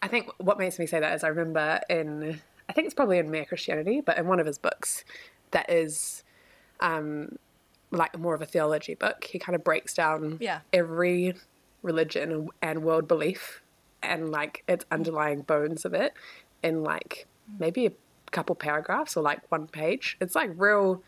[0.00, 3.18] I think what makes me say that is I remember in I think it's probably
[3.18, 5.04] in Mere Christianity, but in one of his books
[5.50, 6.22] that is
[6.78, 7.36] um,
[7.90, 9.24] like more of a theology book.
[9.24, 10.60] He kind of breaks down Yeah.
[10.72, 11.34] every
[11.82, 13.62] religion and world belief
[14.00, 16.12] and like its underlying bones of it
[16.62, 17.26] in like
[17.58, 17.92] maybe a
[18.32, 20.16] couple paragraphs or like one page.
[20.20, 21.02] It's like real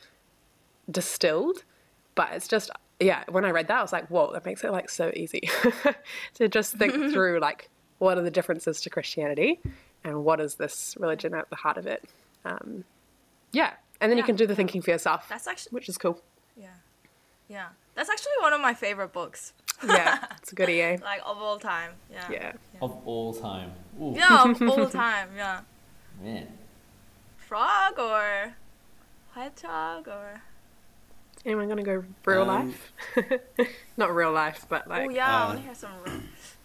[0.91, 1.65] distilled,
[2.15, 3.25] but it's just yeah.
[3.29, 5.49] When I read that, I was like, whoa, that makes it like so easy
[6.35, 9.61] to just think through like what are the differences to Christianity
[10.05, 12.05] and what is this religion at the heart of it.
[12.45, 12.85] Um,
[13.53, 16.21] yeah, and then you can do the thinking for yourself, that's actually which is cool.
[16.57, 16.69] yeah
[17.49, 19.55] yeah that's actually one of my favorite books
[19.85, 20.99] Yeah, it's a good EA.
[20.99, 22.53] like of all time yeah Yeah.
[22.83, 23.73] Of all time.
[24.01, 25.61] Ooh, yeah of all time yeah
[26.23, 26.47] man.
[27.49, 28.55] Frog or
[29.35, 30.43] hedgehog or
[31.47, 32.93] Anyone gonna go real Um, life?
[33.97, 36.13] Not real life, but like oh yeah, I uh, want to hear some r-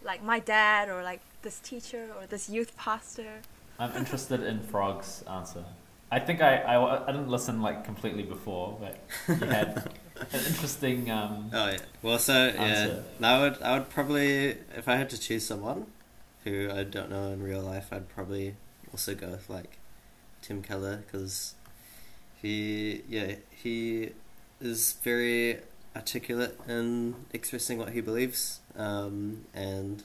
[0.04, 3.42] like my dad or like this teacher or this youth pastor.
[3.80, 5.64] I'm interested in Frog's answer.
[6.12, 9.90] I think I, I, I didn't listen like completely before, but you had
[10.34, 11.10] an interesting.
[11.10, 11.78] Um, Oh yeah.
[12.02, 13.04] Well, so yeah, Answer.
[13.22, 15.86] I would I would probably if I had to choose someone
[16.44, 18.56] who I don't know in real life, I'd probably
[18.92, 19.78] also go with like
[20.44, 21.56] Tim Keller because
[22.42, 24.12] he yeah he
[24.62, 25.60] is very
[25.96, 30.04] articulate in expressing what he believes, um, and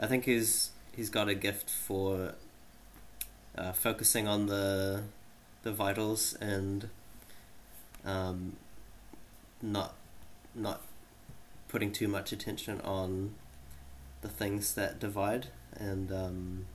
[0.00, 2.34] I think he's he's got a gift for
[3.58, 5.02] uh, focusing on the
[5.62, 6.88] the vitals and
[8.04, 8.56] um,
[9.60, 9.94] not
[10.54, 10.82] not
[11.68, 13.34] putting too much attention on
[14.22, 16.66] the things that divide and um,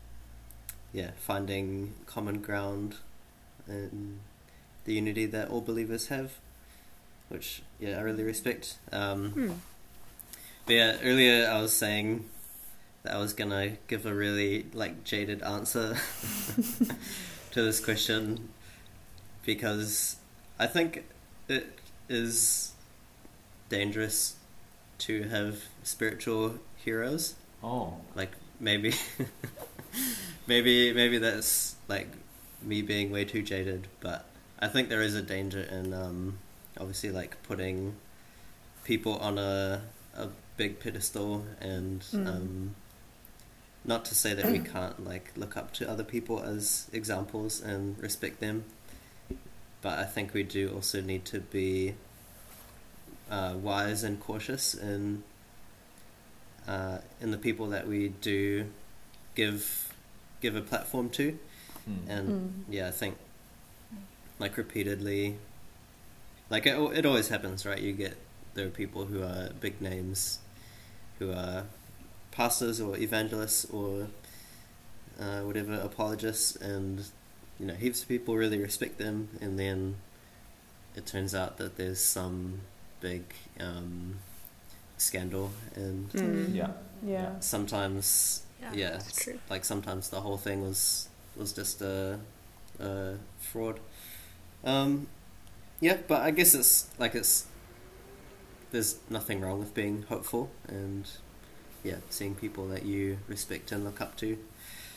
[0.93, 2.95] yeah finding common ground
[3.67, 4.19] and
[4.85, 6.33] the unity that all believers have
[7.29, 8.77] which yeah I really respect.
[8.91, 9.51] Um, Hmm.
[10.65, 12.25] but yeah earlier I was saying
[13.03, 15.95] that I was gonna give a really like jaded answer
[17.51, 18.49] to this question
[19.45, 20.17] because
[20.59, 21.03] I think
[21.47, 22.71] it is
[23.69, 24.35] dangerous
[24.99, 27.35] to have spiritual heroes.
[27.63, 28.93] Oh, like maybe
[30.47, 32.07] maybe maybe that's like
[32.61, 34.25] me being way too jaded but
[34.59, 36.37] i think there is a danger in um
[36.79, 37.95] obviously like putting
[38.83, 39.81] people on a
[40.17, 40.27] a
[40.57, 42.27] big pedestal and Mm.
[42.27, 42.75] um
[43.83, 47.97] not to say that we can't like look up to other people as examples and
[47.99, 48.63] respect them
[49.81, 51.95] but i think we do also need to be
[53.31, 55.23] uh, wise and cautious in
[56.67, 58.67] uh, in the people that we do
[59.35, 59.93] give
[60.41, 61.37] give a platform to,
[61.85, 62.09] Hmm.
[62.09, 62.73] and Mm.
[62.73, 63.17] yeah, I think
[64.39, 65.37] like repeatedly,
[66.49, 67.79] like it, it always happens, right?
[67.81, 68.17] You get
[68.53, 70.39] there are people who are big names,
[71.19, 71.65] who are
[72.31, 74.07] pastors or evangelists or
[75.19, 77.03] uh, whatever apologists, and
[77.59, 79.95] you know heaps of people really respect them, and then
[80.95, 82.61] it turns out that there's some
[82.99, 83.23] big
[83.59, 84.17] um,
[84.97, 86.53] scandal and Mm.
[86.55, 86.71] yeah.
[87.03, 87.39] Yeah.
[87.39, 89.39] sometimes Yeah, yeah, that's true.
[89.49, 92.19] like sometimes the whole thing was was just a,
[92.79, 93.79] a fraud
[94.63, 95.07] um
[95.79, 97.47] yeah but i guess it's like it's
[98.71, 101.05] there's nothing wrong with being hopeful and
[101.83, 104.37] yeah seeing people that you respect and look up to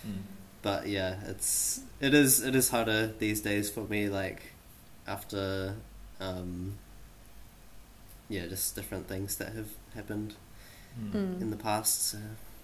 [0.07, 0.21] Mm.
[0.61, 4.53] but yeah it's it is it is harder these days for me like
[5.07, 5.77] after
[6.21, 6.75] um
[8.29, 10.35] yeah just different things that have happened
[11.01, 11.13] Mm.
[11.13, 11.41] Mm.
[11.43, 12.19] in the past so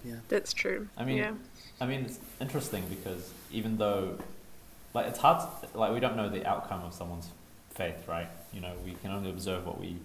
[0.04, 0.88] yeah That's true.
[0.96, 1.32] I mean, yeah.
[1.80, 4.18] I mean, it's interesting because even though,
[4.94, 5.40] like, it's hard,
[5.72, 7.28] to, like, we don't know the outcome of someone's
[7.70, 8.28] faith, right?
[8.52, 9.96] You know, we can only observe what we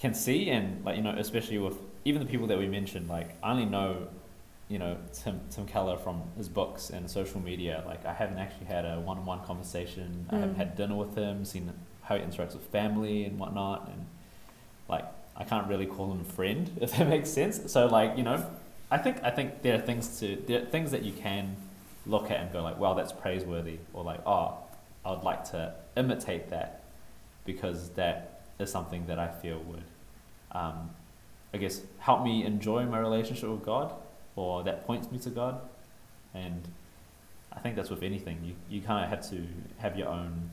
[0.00, 3.28] can see, and like, you know, especially with even the people that we mentioned, like,
[3.42, 4.08] I only know,
[4.68, 7.82] you know, Tim Tim Keller from his books and social media.
[7.86, 10.26] Like, I haven't actually had a one-on-one conversation.
[10.30, 10.58] I haven't Mm.
[10.58, 14.04] had dinner with him, seen how he interacts with family and whatnot, and
[14.88, 15.04] like,
[15.36, 17.72] I can't really call him a friend if that makes sense.
[17.72, 18.44] So, like, you know,
[18.94, 21.56] I think I think there are things to there are things that you can
[22.06, 24.58] look at and go like, wow, that's praiseworthy, or like, oh,
[25.04, 26.84] I would like to imitate that
[27.44, 29.82] because that is something that I feel would,
[30.52, 30.90] um,
[31.52, 33.92] I guess, help me enjoy my relationship with God,
[34.36, 35.60] or that points me to God,
[36.32, 36.62] and
[37.52, 38.38] I think that's with anything.
[38.44, 39.38] You you kind of have to
[39.78, 40.50] have your own,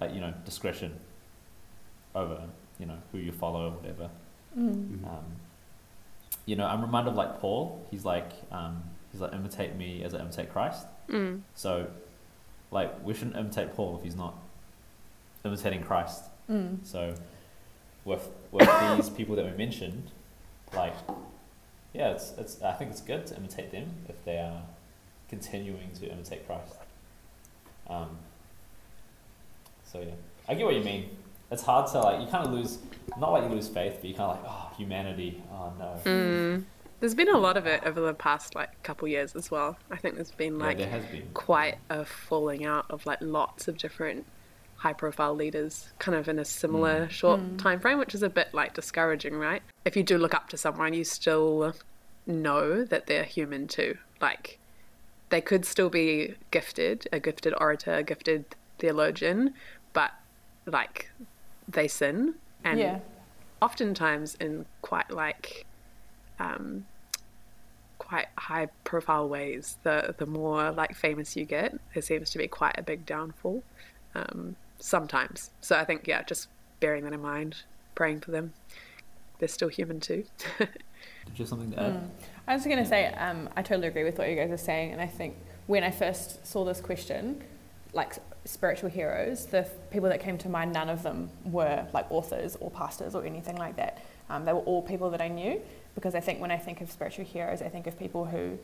[0.00, 0.92] like you know, discretion
[2.16, 2.40] over
[2.80, 4.10] you know who you follow or whatever.
[4.58, 4.74] Mm.
[4.74, 5.06] Mhm.
[5.06, 5.24] Um,
[6.46, 7.84] you know, I'm reminded of like Paul.
[7.90, 8.82] He's like, um,
[9.12, 10.86] he's like, imitate me as I imitate Christ.
[11.08, 11.42] Mm.
[11.54, 11.88] So,
[12.70, 14.34] like, we shouldn't imitate Paul if he's not
[15.44, 16.24] imitating Christ.
[16.48, 16.78] Mm.
[16.86, 17.14] So,
[18.04, 20.12] with with these people that we mentioned,
[20.74, 20.94] like,
[21.92, 22.62] yeah, it's it's.
[22.62, 24.62] I think it's good to imitate them if they are
[25.28, 26.76] continuing to imitate Christ.
[27.88, 28.18] Um.
[29.84, 30.14] So yeah,
[30.48, 31.10] I get what you mean.
[31.50, 32.20] It's hard to like.
[32.20, 32.78] You kind of lose,
[33.18, 35.42] not like you lose faith, but you kind of like, oh, humanity.
[35.52, 36.00] Oh no.
[36.04, 36.64] Mm.
[36.98, 39.76] There's been a lot of it over the past like couple years as well.
[39.90, 41.28] I think there's been Yeah, like there has been.
[41.34, 44.24] quite a falling out of like lots of different
[44.78, 47.10] high profile leaders kind of in a similar Mm.
[47.10, 47.58] short Mm.
[47.58, 50.56] time frame which is a bit like discouraging right if you do look up to
[50.58, 51.72] someone you still
[52.26, 54.58] know that they're human too like
[55.30, 58.44] they could still be gifted a gifted orator a gifted
[58.78, 59.54] theologian
[59.94, 60.12] but
[60.66, 61.10] like
[61.68, 62.98] they sin and yeah.
[63.60, 65.66] oftentimes in quite like
[66.38, 66.86] um,
[67.98, 72.46] quite high profile ways the the more like famous you get there seems to be
[72.46, 73.62] quite a big downfall
[74.14, 76.48] um, sometimes so i think yeah just
[76.80, 77.56] bearing that in mind
[77.94, 78.52] praying for them
[79.38, 80.24] they're still human too
[81.26, 81.92] Did you have something to add?
[81.94, 82.08] Mm.
[82.48, 84.92] I was going to say, um, I totally agree with what you guys are saying,
[84.92, 87.42] and I think when I first saw this question,
[87.92, 92.10] like s- spiritual heroes, the people that came to mind, none of them were like
[92.10, 93.98] authors or pastors or anything like that.
[94.30, 95.60] Um, they were all people that I knew,
[95.94, 98.58] because I think when I think of spiritual heroes, I think of people who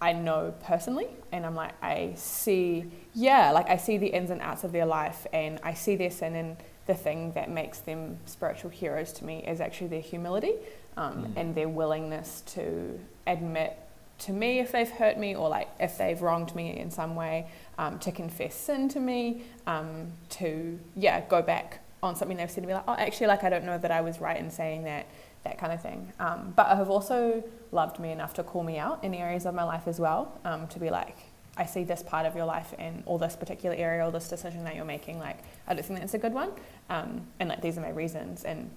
[0.00, 4.40] I know personally, and I'm like, I see, yeah, like I see the ins and
[4.40, 8.18] outs of their life, and I see their sin, and the thing that makes them
[8.26, 10.54] spiritual heroes to me is actually their humility
[10.96, 11.36] um, Mm.
[11.36, 13.78] and their willingness to admit
[14.24, 17.46] to me if they've hurt me or like if they've wronged me in some way,
[17.78, 22.62] um, to confess sin to me, um, to yeah go back on something they've said
[22.62, 24.84] to me like oh actually like I don't know that I was right in saying
[24.84, 25.06] that
[25.44, 26.12] that kind of thing.
[26.18, 29.54] Um, but I have also loved me enough to call me out in areas of
[29.54, 31.16] my life as well, um, to be like
[31.56, 34.64] I see this part of your life in all this particular area or this decision
[34.64, 36.50] that you're making like I don't think that's a good one,
[36.88, 38.70] um, and like these are my reasons and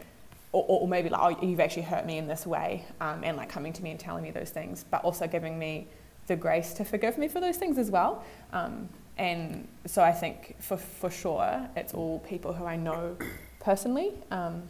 [0.52, 3.50] or, or maybe like, oh, you've actually hurt me in this way, um, and like
[3.50, 5.88] coming to me and telling me those things, but also giving me
[6.28, 8.24] the grace to forgive me for those things as well.
[8.54, 13.18] Um, and so I think for, for sure, it's all people who I know
[13.60, 14.14] personally.
[14.32, 14.64] Um,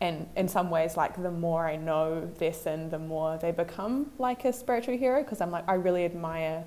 [0.00, 4.10] and in some ways, like the more I know their sin, the more they become
[4.18, 5.22] like a spiritual hero.
[5.22, 6.64] Because I'm like, I really admire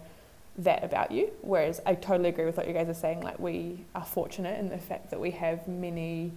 [0.59, 1.31] that about you.
[1.41, 3.21] Whereas I totally agree with what you guys are saying.
[3.21, 6.31] Like we are fortunate in the fact that we have many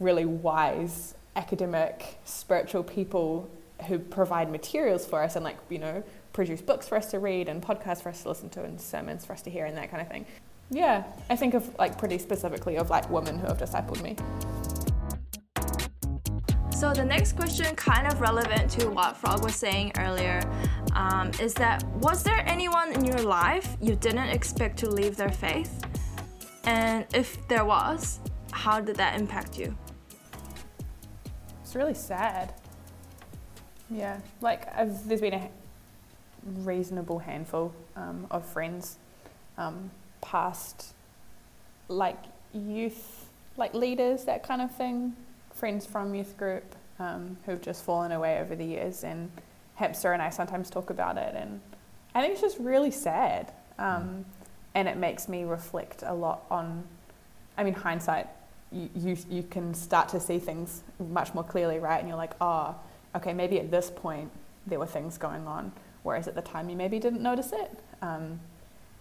[0.00, 3.50] really wise academic, spiritual people
[3.88, 7.48] who provide materials for us and like you know produce books for us to read
[7.48, 9.90] and podcasts for us to listen to and sermons for us to hear and that
[9.90, 10.24] kind of thing.
[10.70, 14.16] Yeah, I think of like pretty specifically of like women who have discipled me.
[16.82, 20.42] So the next question, kind of relevant to what Frog was saying earlier,
[20.96, 25.30] um, is that was there anyone in your life you didn't expect to leave their
[25.30, 25.84] faith?
[26.64, 28.18] And if there was,
[28.50, 29.76] how did that impact you?
[31.72, 32.52] It's really sad.
[33.90, 35.48] Yeah, like I've, there's been a
[36.44, 38.98] reasonable handful um, of friends,
[39.56, 40.92] um, past
[41.88, 42.18] like
[42.52, 45.16] youth, like leaders, that kind of thing,
[45.54, 49.02] friends from youth group um, who've just fallen away over the years.
[49.02, 49.30] And
[49.76, 51.58] Hamster and I sometimes talk about it, and
[52.14, 53.50] I think it's just really sad.
[53.78, 54.26] Um,
[54.74, 56.84] and it makes me reflect a lot on,
[57.56, 58.26] I mean, hindsight,
[58.94, 61.98] you, you can start to see things much more clearly, right?
[61.98, 62.74] And you're like, oh,
[63.14, 64.30] okay, maybe at this point
[64.66, 67.70] there were things going on, whereas at the time you maybe didn't notice it.
[68.00, 68.40] Um,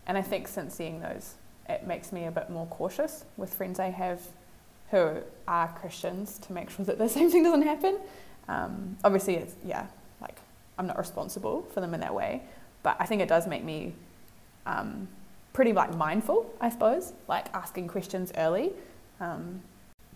[0.07, 1.35] and I think since seeing those,
[1.69, 4.21] it makes me a bit more cautious with friends I have
[4.89, 7.97] who are Christians to make sure that the same thing doesn't happen.
[8.47, 9.87] Um, obviously, it's, yeah,
[10.19, 10.37] like
[10.77, 12.41] I'm not responsible for them in that way,
[12.83, 13.93] but I think it does make me
[14.65, 15.07] um,
[15.53, 18.71] pretty like mindful, I suppose, like asking questions early.
[19.21, 19.61] Um,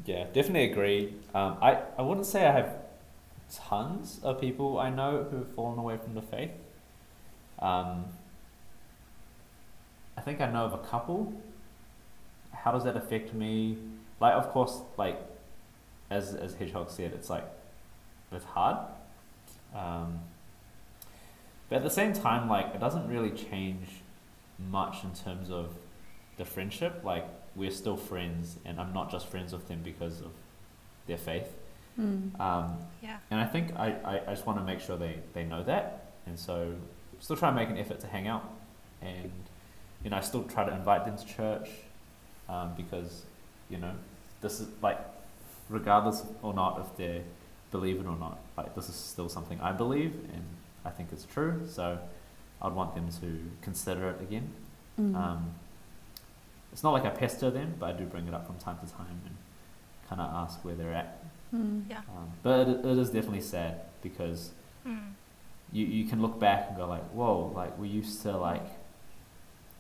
[0.06, 1.14] Yeah, definitely agree.
[1.34, 2.76] Um, I, I wouldn't say I have
[3.54, 6.52] tons of people I know who have fallen away from the faith.
[7.60, 8.06] Um,
[10.18, 11.34] I think I know of a couple.
[12.52, 13.78] How does that affect me?
[14.20, 15.20] Like, of course, like
[16.10, 17.46] as as Hedgehog said, it's like
[18.32, 18.78] it's hard.
[19.76, 20.20] Um,
[21.70, 23.88] but at the same time, like it doesn't really change
[24.58, 25.76] much in terms of
[26.38, 27.04] the friendship.
[27.04, 30.32] Like we're still friends, and I'm not just friends with them because of
[31.08, 31.48] their faith.
[32.00, 32.38] mm.
[32.40, 33.18] Um, Yeah.
[33.32, 36.12] and I think I, I, I just want to make sure they, they know that.
[36.28, 36.74] And so
[37.20, 38.44] still try and make an effort to hang out.
[39.02, 39.32] And,
[40.04, 41.70] you know, I still try to invite them to church
[42.50, 43.24] um, because,
[43.70, 43.92] you know,
[44.42, 45.00] this is like,
[45.70, 47.22] regardless or not if they
[47.72, 50.44] believe it or not, like, this is still something I believe and
[50.84, 51.62] I think it's true.
[51.70, 51.98] So
[52.62, 54.50] I'd want them to consider it again.
[55.00, 55.16] Mm.
[55.16, 55.54] Um,
[56.76, 58.94] it's not like I pester them, but I do bring it up from time to
[58.94, 59.36] time and
[60.10, 61.24] kind of ask where they're at.
[61.56, 61.84] Mm.
[61.90, 62.00] Yeah.
[62.00, 64.52] Um, but it, it is definitely sad because
[64.86, 65.14] Mm.
[65.72, 68.68] you, you can look back and go like, whoa, like we used to like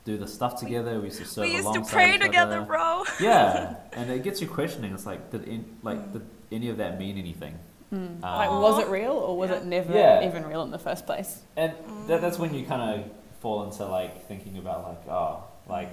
[0.05, 0.99] do the stuff together.
[0.99, 1.71] We used to serve a long time together.
[1.73, 2.65] We used to pray together, other.
[2.65, 3.03] bro.
[3.19, 4.93] Yeah, and it gets you questioning.
[4.93, 7.59] It's like, did in, like did any of that mean anything?
[7.93, 7.97] Mm.
[7.97, 9.57] Um, like, was it real or was Yeah.
[9.57, 10.25] it never Yeah.
[10.27, 11.41] even real in the first place?
[11.57, 11.73] And
[12.07, 15.91] that, that's when you kind of fall into like thinking about like, oh, like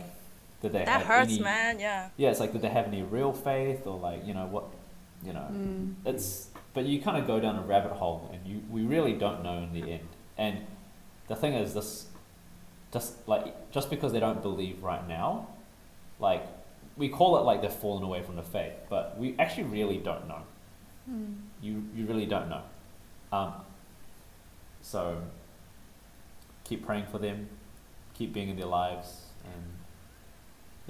[0.62, 1.78] did they That have hurts, any, man.
[1.80, 2.08] Yeah.
[2.16, 4.64] Yeah, it's like did they have any real faith or like you know what,
[5.22, 5.46] you know.
[5.52, 5.94] Mm.
[6.06, 9.42] it's but you kind of go down a rabbit hole and you we really don't
[9.42, 10.58] know in the end and
[11.28, 12.06] the thing is this
[12.92, 15.48] just like just because they don't believe right now
[16.18, 16.42] like
[16.96, 20.26] we call it like they've fallen away from the faith but we actually really don't
[20.28, 20.42] know
[21.10, 21.34] Mm.
[21.60, 22.62] you you really don't know
[23.32, 23.54] um,
[24.80, 25.20] so
[26.64, 27.48] keep praying for them
[28.14, 29.64] keep being in their lives and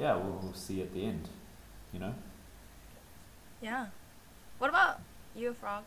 [0.02, 1.28] yeah we'll, we'll see at the end
[1.92, 2.14] you know
[3.62, 3.86] Yeah.
[4.58, 5.00] What about
[5.36, 5.84] you, Frog?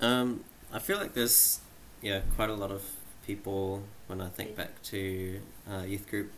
[0.00, 1.60] Um, I feel like there's
[2.00, 2.82] yeah quite a lot of
[3.26, 6.32] people when I think back to uh, youth group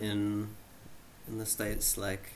[0.00, 0.48] in
[1.28, 2.30] in the states like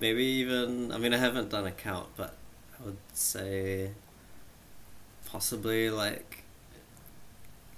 [0.00, 2.36] maybe even I mean I haven't done a count but
[2.80, 3.92] I would say
[5.26, 6.42] possibly like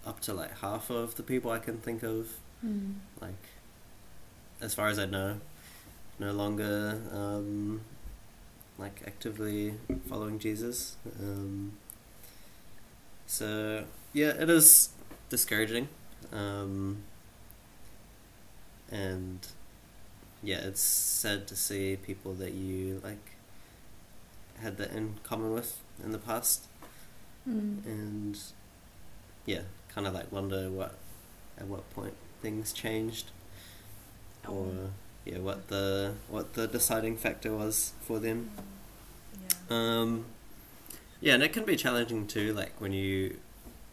[0.06, 2.28] up to like half of the people I can think of
[2.64, 2.94] Mm.
[3.20, 3.34] like
[4.60, 5.40] as far as I know,
[6.18, 7.82] no longer um,
[8.78, 9.74] like actively
[10.08, 10.96] following Jesus.
[11.20, 11.72] Um,
[13.26, 14.90] so yeah, it is
[15.28, 15.88] discouraging,
[16.32, 17.02] um,
[18.90, 19.46] and
[20.42, 23.32] yeah, it's sad to see people that you like
[24.60, 26.66] had that in common with in the past,
[27.48, 27.84] Mm.
[27.84, 28.38] and
[29.44, 29.60] yeah,
[29.94, 30.94] kind of like wonder what
[31.58, 32.14] at what point
[32.44, 33.26] things changed
[34.46, 34.66] or
[35.24, 38.50] yeah what the what the deciding factor was for them
[39.42, 39.76] Yeah.
[39.76, 40.10] um
[41.20, 43.38] yeah and it can be challenging too like when you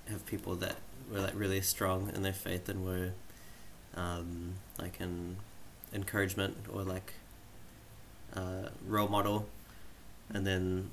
[0.10, 0.76] have people that
[1.12, 3.12] were like really strong in their faith and were
[3.96, 5.38] um like an
[5.94, 7.14] encouragement or like
[8.34, 9.46] uh, role model,
[10.34, 10.90] and then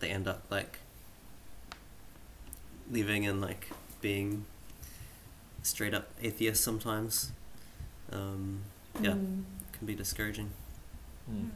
[0.00, 0.78] they end up like
[2.90, 3.68] leaving and like
[4.00, 4.44] being
[5.64, 7.32] straight up atheists sometimes.
[8.12, 8.60] Um,
[9.00, 9.42] yeah, Mm.
[9.72, 10.50] can be discouraging.
[11.30, 11.48] Mm.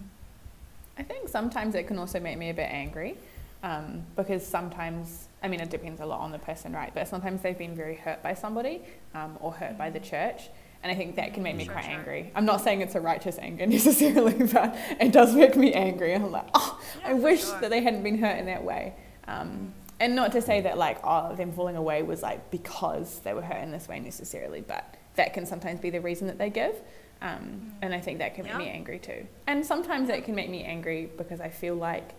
[0.99, 3.17] I think sometimes it can also make me a bit angry
[3.63, 6.93] um, because sometimes, I mean, it depends a lot on the person, right?
[6.93, 8.83] But sometimes they've been very hurt by somebody
[9.15, 10.49] um, or hurt by the church.
[10.83, 11.95] And I think that can make me Sure, quite sure.
[11.95, 12.31] angry.
[12.35, 16.15] I'm not saying it's a righteous anger necessarily, but it does make me angry.
[16.15, 17.61] I'm like, oh, I Yeah, for wish sure.
[17.61, 18.95] that they hadn't been hurt in that way.
[19.29, 23.35] Um, and not to say that like, oh, them falling away was like because they
[23.35, 26.51] were hurt in this way necessarily, but that can sometimes be the reason that they
[26.51, 26.75] give.
[27.21, 29.27] Um, and I think that can make me angry too.
[29.47, 32.13] And sometimes it can make me angry because I feel like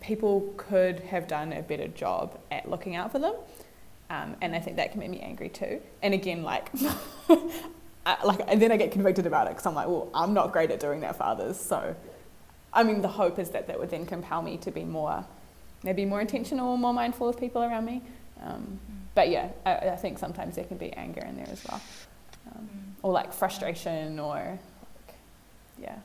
[0.00, 3.34] people could have done a better job at looking out for them.
[4.10, 5.80] Um, and I think that can make me angry too.
[6.02, 6.70] And again, like,
[8.04, 10.52] I, like, and then I get convicted about it because I'm like, well, I'm not
[10.52, 11.58] great at doing that for others.
[11.58, 11.94] So,
[12.72, 15.24] I mean, the hope is that that would then compel me to be more,
[15.82, 18.02] maybe more intentional, more mindful of people around me.
[18.42, 18.78] Um,
[19.14, 21.80] but yeah, I, I think sometimes there can be anger in there as well,
[22.54, 22.68] um,
[23.02, 24.58] or like frustration, or
[25.06, 25.16] like,
[25.78, 25.96] yeah,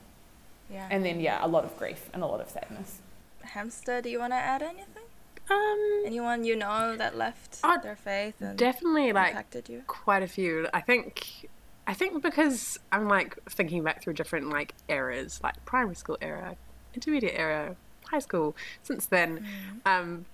[0.71, 0.88] Yeah.
[0.91, 2.99] and then yeah, a lot of grief and a lot of sadness.
[3.41, 5.03] Hamster, do you want to add anything?
[5.49, 9.84] Um, Anyone you know that left Uh, their faith and definitely like impacted you?
[9.88, 10.67] quite a few.
[10.73, 11.47] I think
[11.88, 16.57] I think because I'm like thinking back through different like eras, like primary school era,
[16.93, 17.78] intermediate era,
[18.08, 18.55] high school.
[18.84, 19.45] Since then,
[19.86, 20.26] um,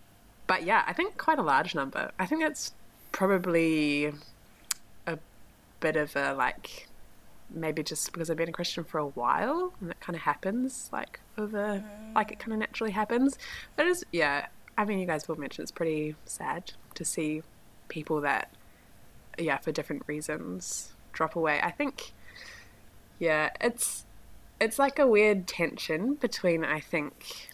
[0.48, 2.12] but yeah, I think quite a large number.
[2.20, 2.74] I think that's
[3.12, 4.14] probably
[5.08, 5.18] a
[5.80, 6.88] bit of a like
[7.50, 10.90] maybe just because I've been a Christian for a while and that kind of happens
[10.92, 11.84] like over
[12.16, 13.38] like it kind of naturally happens.
[13.76, 14.48] But it's yeah.
[14.76, 17.44] I mean, you guys will mention it's pretty sad to see
[17.90, 18.50] people that
[19.38, 22.12] yeah for different reasons drop away i think
[23.20, 24.06] yeah it's
[24.60, 27.50] it's like a weird tension between i think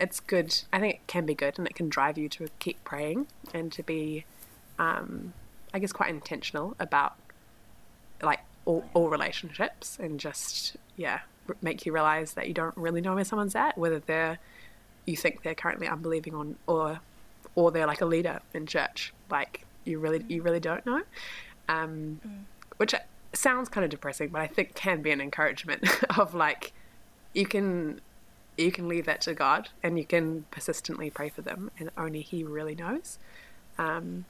[0.00, 0.62] it's good.
[0.72, 3.72] I think it can be good and it can drive you to keep praying and
[3.72, 4.24] to be
[4.76, 5.32] um
[5.72, 7.14] i guess quite intentional about
[8.22, 13.00] like all, all relationships and just yeah r- make you realize that you don't really
[13.00, 14.38] know where someone's at whether they're
[15.06, 17.00] you think they're currently unbelieving on or
[17.54, 19.12] or they're like a leader in church.
[19.30, 21.02] Like you really you really don't know.
[21.68, 22.20] Um
[22.78, 22.94] which
[23.32, 25.82] sounds kind of depressing but i think can be an encouragement
[26.18, 26.72] of like
[27.32, 28.00] you can
[28.56, 32.20] you can leave that to god and you can persistently pray for them and only
[32.20, 33.18] he really knows
[33.78, 34.24] um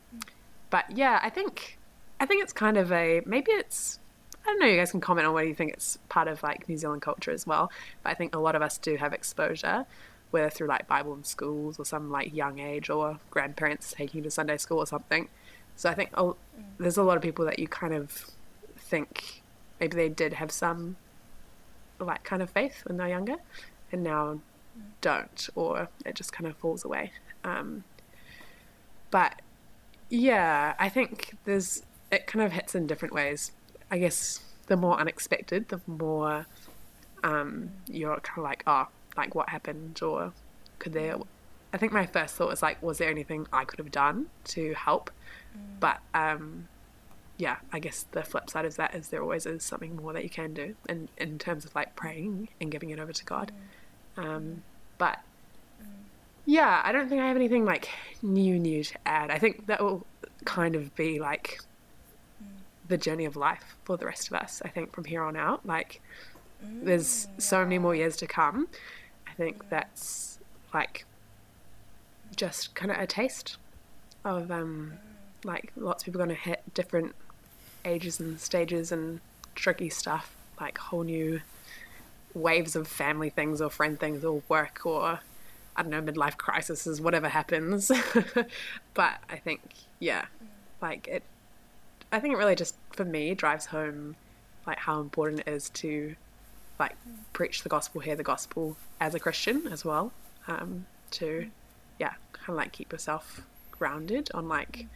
[0.71, 1.79] but yeah i think
[2.21, 3.99] i think it's kind of a maybe it's
[4.45, 4.67] I don't know.
[4.67, 7.31] You guys can comment on whether you think it's part of like New Zealand culture
[7.31, 7.73] as well.
[8.03, 9.87] But I think a lot of us do have exposure,
[10.33, 14.25] whether through like Bible in schools or some like young age or grandparents taking you
[14.25, 15.29] to Sunday school or something.
[15.77, 16.33] So I think a,
[16.79, 18.31] there's a lot of people that you kind of
[18.77, 19.43] think
[19.81, 20.97] maybe they did have some
[21.99, 23.37] like kind of faith when they're younger,
[23.95, 24.41] and now
[25.01, 27.13] don't, or it just kind of falls away.
[27.45, 27.85] Um,
[29.11, 29.41] but
[30.11, 33.53] yeah, I think there's it kind of hits in different ways.
[33.91, 36.47] I guess the more unexpected, the more
[37.23, 40.33] um, you're kind of like, oh, like what happened, or
[40.79, 41.17] could there?
[41.73, 44.75] I think my first thought was like, was there anything I could have done to
[44.75, 45.11] help?
[45.81, 46.69] But um,
[47.37, 50.23] yeah, I guess the flip side of that is there always is something more that
[50.23, 53.53] you can do, in in terms of like praying and giving it over to God.
[54.17, 54.63] Um,
[54.99, 55.21] but
[56.47, 57.89] yeah, I don't think I have anything like
[58.23, 59.31] new new to add.
[59.31, 60.07] I think that will
[60.45, 61.61] kind of be like
[62.89, 64.61] the journey of life for the rest of us.
[64.65, 66.01] I think from here on out, like
[66.63, 68.69] there's so many more years to come.
[69.27, 70.39] I think that's
[70.73, 71.05] like
[72.37, 73.57] just kind of a taste
[74.25, 74.95] of um
[75.45, 77.15] like lots of people going to hit different
[77.85, 79.21] ages and stages and
[79.55, 81.41] tricky stuff, like whole new
[82.35, 85.21] waves of family things or friend things or work or
[85.77, 87.91] I don't know midlife crises, whatever happens.
[88.95, 89.61] but I think
[89.99, 90.27] yeah,
[90.81, 91.23] like it.
[92.13, 94.17] I think it really just for me drives home
[94.67, 96.15] like how important it is to
[96.79, 96.97] like
[97.33, 100.13] preach the gospel, hear the gospel as a Christian as well.
[100.47, 101.51] Um, to
[101.99, 104.87] yeah, kind of like keep yourself grounded on like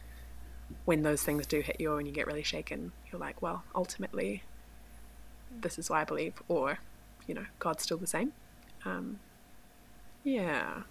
[0.85, 4.43] when those things do hit you and you get really shaken, you're like, well, ultimately,
[5.61, 6.79] this is why I believe, or
[7.29, 8.33] you know, God's still the same.
[8.85, 9.19] Um,
[10.23, 10.81] yeah,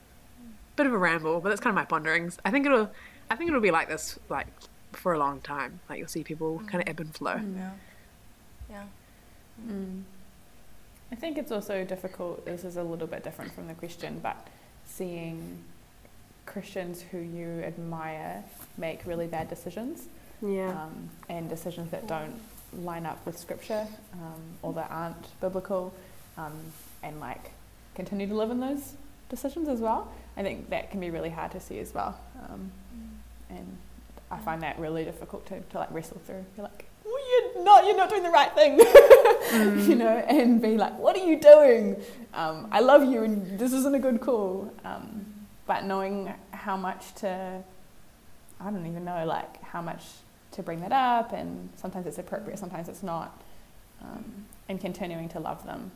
[0.77, 2.39] bit of a ramble, but that's kind of my ponderings.
[2.45, 2.91] I think it'll,
[3.29, 4.47] I think it'll be like this like
[4.93, 5.81] for a long time.
[5.91, 7.41] Like you'll see people kind of ebb and flow.
[7.57, 7.71] Yeah.
[8.71, 8.85] Yeah.
[9.69, 10.03] Mm.
[11.11, 12.45] I think it's also difficult.
[12.45, 14.47] This is a little bit different from the question, but
[14.87, 15.59] seeing
[16.47, 18.45] Christians who you admire
[18.77, 20.07] make really bad decisions
[20.41, 20.71] Yeah.
[20.71, 22.39] um, and decisions that don't
[22.85, 25.93] line up with scripture um, or that aren't biblical.
[26.39, 26.55] Um,
[27.03, 27.51] and like
[27.95, 28.95] continue to live in those
[29.29, 30.11] decisions as well.
[30.37, 32.19] I think that can be really hard to see as well.
[32.49, 32.71] Um,
[33.51, 33.77] and
[34.31, 36.45] I find that really difficult to, to like wrestle through.
[36.57, 38.79] You're like, well, you're not, you're not doing the right thing,
[39.89, 41.97] you know, and be like, what are you doing?
[42.35, 44.73] Um, I love you, and this isn't a good call.
[44.85, 45.25] Um,
[45.67, 47.63] but knowing how much to,
[48.61, 50.05] I don't even know, like how much
[50.53, 53.43] to bring that up, and sometimes it's appropriate, sometimes it's not,
[54.03, 55.91] um, and continuing to love them.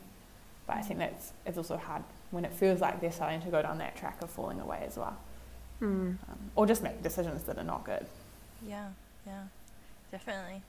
[0.65, 3.61] But I think that's it's also hard when it feels like they're starting to go
[3.61, 5.17] down that track of falling away as well,
[5.81, 6.17] Mm.
[6.29, 8.05] um, or just make decisions that are not good.
[8.65, 8.89] Yeah,
[9.27, 9.43] yeah,
[10.11, 10.61] definitely.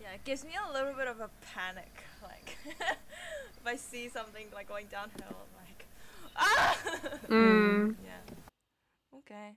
[0.00, 2.04] Yeah, it gives me a little bit of a panic.
[2.22, 5.86] Like, if I see something like going downhill, I'm like,
[6.36, 6.78] ah!
[7.28, 7.96] Mm.
[8.04, 9.18] yeah.
[9.18, 9.56] Okay.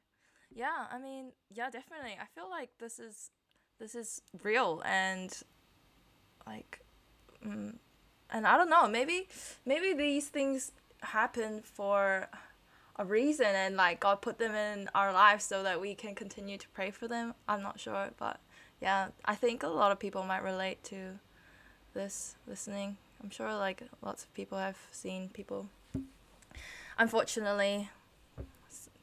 [0.54, 2.18] Yeah, I mean, yeah, definitely.
[2.20, 3.30] I feel like this is
[3.80, 5.36] this is real and
[6.46, 6.82] like
[7.46, 7.76] mm,
[8.34, 9.28] and I don't know, maybe
[9.66, 10.72] maybe these things
[11.02, 12.28] happen for
[12.98, 16.58] a reason and like God put them in our lives so that we can continue
[16.58, 17.36] to pray for them.
[17.48, 18.40] I'm not sure, but
[18.82, 21.20] yeah, I think a lot of people might relate to
[21.94, 22.98] this listening.
[23.24, 25.68] I'm sure like lots of people have seen people
[26.98, 27.90] unfortunately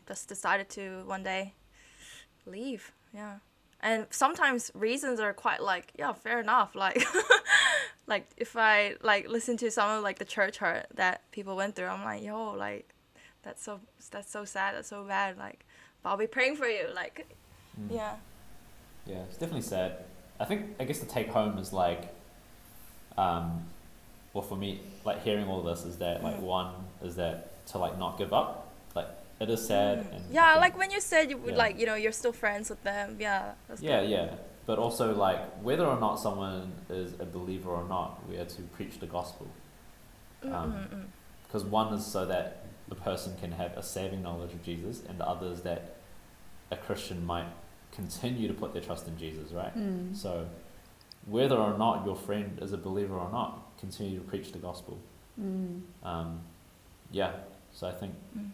[0.06, 1.54] just decided to one day
[2.46, 2.92] leave.
[3.14, 3.36] Yeah.
[3.82, 6.74] And sometimes reasons are quite like, yeah, fair enough.
[6.74, 7.02] Like
[8.10, 11.76] like if I like listen to some of like the church hurt that people went
[11.76, 12.92] through, I'm like, yo, like
[13.42, 13.80] that's so
[14.10, 15.38] that's so sad, that's so bad.
[15.38, 15.64] Like
[16.02, 16.86] but I'll be praying for you.
[16.94, 17.26] Like
[17.80, 17.94] Mm.
[17.94, 18.16] yeah.
[19.06, 19.92] Yeah, it's definitely sad.
[20.40, 22.12] I think I guess the take home is like,
[23.16, 23.64] um,
[24.32, 26.40] well for me, like hearing all this is that like Mm.
[26.58, 28.72] one is that to like not give up.
[28.94, 29.08] Like
[29.40, 30.14] it is sad Mm.
[30.16, 31.64] and Yeah, think- like when you said you would Yeah.
[31.64, 33.16] like, you know, you're still friends with them.
[33.20, 33.52] Yeah.
[33.68, 34.10] That's yeah, good.
[34.10, 34.34] yeah.
[34.66, 38.62] But also like whether or not someone is a believer or not, we are to
[38.62, 39.46] preach the gospel.
[40.44, 41.06] Mm, Um.
[41.46, 45.18] Because one is so that the person can have a saving knowledge of Jesus, and
[45.18, 45.96] the other is that
[46.70, 47.46] a Christian might
[47.90, 49.76] continue to put their trust in Jesus, right?
[49.76, 50.14] Mm.
[50.14, 50.46] So,
[51.26, 54.96] whether or not your friend is a believer or not, continue to preach the gospel.
[55.40, 55.80] Mm.
[56.04, 56.40] Um,
[57.10, 57.32] yeah,
[57.72, 58.52] so I think Mm.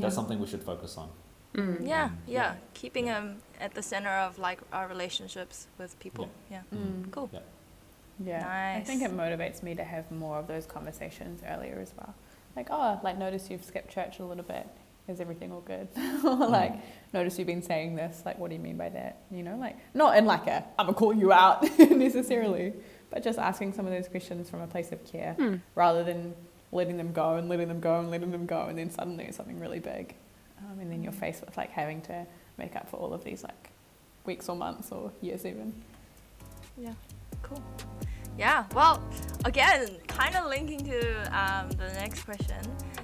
[0.00, 1.10] that's something we should focus on.
[1.54, 1.86] Mm.
[1.86, 2.54] Yeah, Um, yeah, yeah.
[2.74, 6.28] keeping them at the center of like our relationships with people.
[6.50, 7.10] Yeah, Mm.
[7.10, 7.28] cool.
[7.32, 7.40] Yeah.
[8.22, 8.76] Yeah.
[8.78, 12.14] I think it motivates me to have more of those conversations earlier as well.
[12.56, 14.66] Like, oh, like notice you've skipped church a little bit.
[15.08, 15.88] Is everything all good?
[16.24, 16.74] or like,
[17.12, 18.22] notice you've been saying this.
[18.24, 19.22] Like, what do you mean by that?
[19.30, 22.74] You know, like not in like a I'm gonna call you out necessarily,
[23.10, 25.34] but just asking some of those questions from a place of care
[25.74, 26.34] rather than
[26.72, 29.36] letting them go and letting them go and letting them go and then suddenly it's
[29.36, 30.14] something really big,
[30.68, 32.26] um, and then you're faced with like having to
[32.58, 33.70] make up for all of these like
[34.26, 35.72] weeks or months or years even.
[36.78, 36.94] Yeah,
[37.42, 37.62] cool.
[38.38, 39.02] Yeah, well,
[39.44, 42.56] again, kind of linking to um, the next question.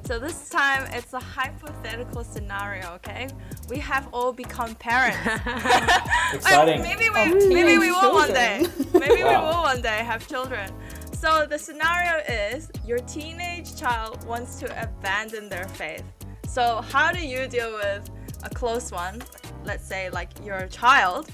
[0.05, 3.29] So this time it's a hypothetical scenario, okay?
[3.69, 5.19] We have all become parents.
[6.33, 6.81] Exciting.
[6.83, 8.61] maybe we, Of maybe we teenage will one day.
[8.63, 8.89] children.
[9.01, 10.73] Maybe we will one day have children.
[11.13, 16.05] So the scenario is your teenage child wants to abandon their faith.
[16.49, 18.11] So how do you deal with
[18.42, 19.22] a close one?
[19.64, 21.28] Let's say like your child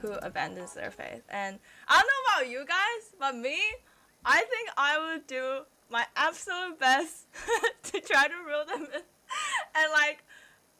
[0.00, 1.22] who abandons their faith.
[1.28, 1.58] And
[1.88, 3.58] I don't know about you guys, but me,
[4.24, 5.60] I think I would do
[5.90, 7.26] my absolute best
[7.84, 9.02] to try to reel them in.
[9.74, 10.22] And like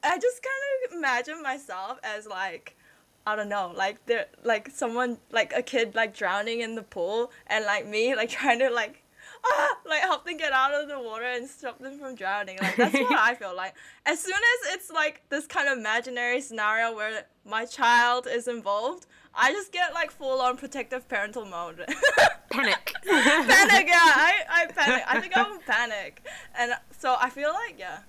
[0.03, 2.77] I just kind of imagine myself as like
[3.25, 7.31] I don't know, like there, like someone, like a kid, like drowning in the pool,
[7.47, 9.02] and like me, like trying to like,
[9.45, 12.59] ah, like help them get out of the water and stop them from drowning.
[12.61, 13.75] Like that's what I feel like.
[14.07, 19.07] As soon as it's like this kind of imaginary scenario where my child is involved,
[19.35, 21.85] I just get like full on protective parental mode.
[22.51, 22.93] Panic.
[23.05, 25.05] panic, yeah, I, I panic.
[25.09, 26.23] I think I would panic,
[26.55, 28.01] and so I feel like yeah.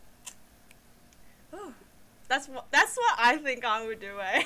[1.53, 1.73] Ooh,
[2.27, 4.19] that's what that's what I think I would do.
[4.21, 4.43] Eh?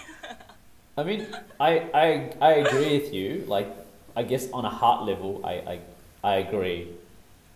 [0.98, 1.28] I mean,
[1.60, 3.46] I, I, I agree with you.
[3.48, 3.68] Like,
[4.16, 5.80] I guess on a heart level, I, I,
[6.24, 6.89] I agree.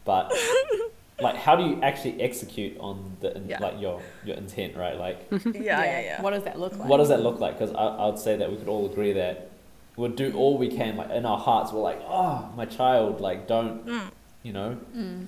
[0.05, 0.31] But,
[1.21, 3.59] like, how do you actually execute on the in- Yeah.
[3.59, 4.97] like your your intent, right?
[4.97, 6.21] Like, yeah, yeah, yeah.
[6.21, 6.87] What does that look like?
[6.89, 7.57] what does that look like?
[7.59, 9.49] Because I, I would say that we could all agree that
[9.97, 10.97] we'll do all we can.
[10.97, 14.11] Like in our hearts, we're like, oh, my child, like, don't, Mm.
[14.43, 14.77] you know.
[14.95, 15.27] Mm.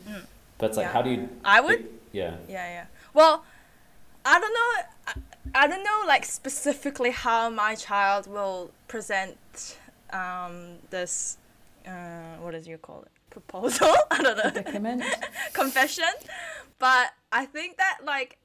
[0.57, 0.93] But it's like, Yeah.
[0.93, 1.29] how do you?
[1.43, 2.35] I would Yeah.
[2.47, 2.85] Yeah, yeah.
[3.13, 3.43] Well,
[4.25, 4.69] I don't know.
[5.07, 5.13] I,
[5.63, 9.37] I don't know, like specifically how my child will present
[10.11, 11.37] um, this.
[11.85, 13.09] Uh, what did you call it?
[13.33, 13.93] Proposal?
[14.11, 14.51] I don't know.
[14.51, 15.03] Predicament.
[15.53, 16.05] Confession.
[16.77, 18.37] But I think that like,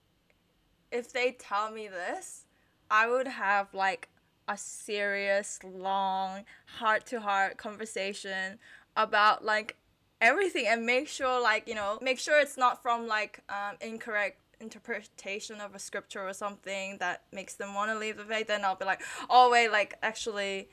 [0.90, 2.46] if they tell me this,
[2.90, 4.08] I would have like
[4.48, 6.44] a serious, long,
[6.78, 8.58] heart to heart conversation
[8.96, 9.76] about like
[10.20, 14.40] everything and make sure like you know make sure it's not from like um, incorrect
[14.60, 18.64] interpretation of a scripture or something that makes them want to leave the faith then
[18.64, 20.68] i'll be like oh wait like actually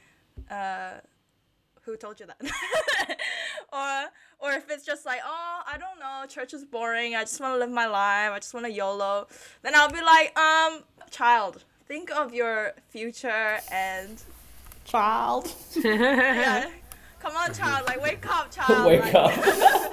[0.49, 0.93] uh
[1.85, 2.37] who told you that
[3.73, 4.09] or
[4.39, 7.53] or if it's just like oh i don't know church is boring i just want
[7.53, 9.27] to live my life i just want to yolo
[9.61, 14.21] then i'll be like um child think of your future and
[14.85, 15.51] Child.
[15.83, 16.69] yeah
[17.19, 19.91] come on child like wake up child Wake like, up.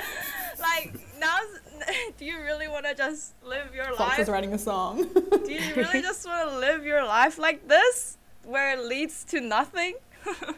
[0.61, 1.38] like now
[2.18, 5.05] do you really want to just live your Fox is life writing a song.
[5.05, 9.40] do you really just want to live your life like this where it leads to
[9.40, 9.95] nothing
[10.26, 10.55] i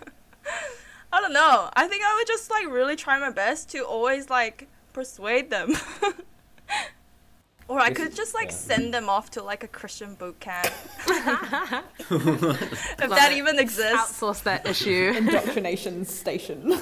[1.24, 4.68] don't know i think i would just like really try my best to always like
[4.92, 5.72] persuade them
[7.68, 8.54] or i could just like yeah.
[8.54, 10.66] send them off to like a christian boot camp
[11.08, 13.38] if Love that it.
[13.38, 15.12] even exists Outsource that issue.
[15.16, 16.72] Indoctrination station.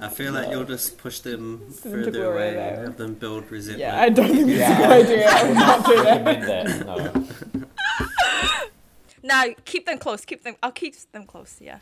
[0.00, 2.84] I feel like you'll just push them Send them further away and there.
[2.84, 3.80] have them build resentment.
[3.80, 4.72] yeah, I don't think it's Yeah.
[4.72, 5.28] a good idea.
[5.30, 6.24] I would not do that.
[6.24, 7.54] recommend that.
[7.54, 7.66] No.
[9.22, 11.78] now keep them close keep them i'll keep them close yeah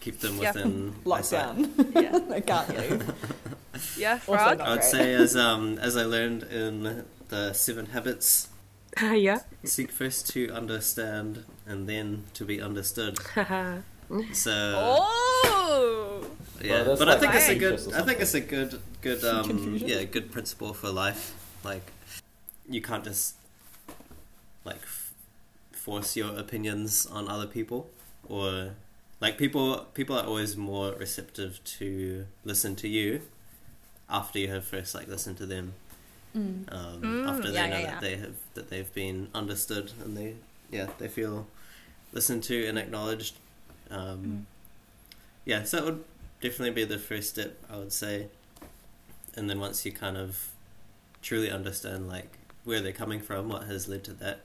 [0.00, 1.56] Keep them within eyesight.
[1.56, 1.94] Lockdown.
[2.02, 3.12] yeah they can't leave.
[3.98, 4.84] yeah Also frog I would great.
[4.90, 8.48] say as um as I learned in the Seven Habits,
[9.00, 9.40] yeah.
[9.64, 13.18] seek first to understand and then to be understood.
[14.32, 16.26] So oh
[16.62, 17.94] yeah, Well, that's but I think it's a good.
[17.94, 19.88] I think it's a good good um Confucius?
[19.90, 21.34] yeah good principle for life.
[21.64, 21.92] Like
[22.68, 23.34] you can't just
[24.64, 25.12] like f-
[25.72, 27.88] force your opinions on other people
[28.28, 28.74] or
[29.20, 33.22] like people people are always more receptive to listen to you
[34.08, 35.74] after you have first like listened to them
[36.34, 36.66] um,
[37.02, 38.00] Mm, after they yeah, know yeah, that yeah.
[38.00, 40.34] they have that they've been understood and they
[40.70, 41.46] yeah they feel
[42.12, 43.34] listened to and acknowledged
[43.90, 43.96] Mm.
[43.96, 44.46] um,
[45.44, 46.04] yeah so that would
[46.40, 48.28] definitely be the first step I would say
[49.36, 50.50] and then once you kind of
[51.22, 54.40] truly understand like where they're coming from what has led to that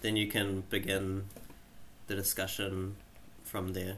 [0.00, 1.26] then you can begin
[2.08, 2.96] the discussion
[3.46, 3.96] from there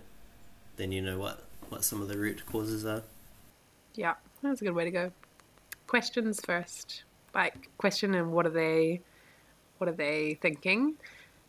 [0.77, 3.03] then you know what what some of the root causes are
[3.99, 5.13] Yeah, that's a good way to go.
[5.89, 7.03] Questions first.
[7.35, 9.01] Like question and what are they
[9.79, 10.95] what are they thinking?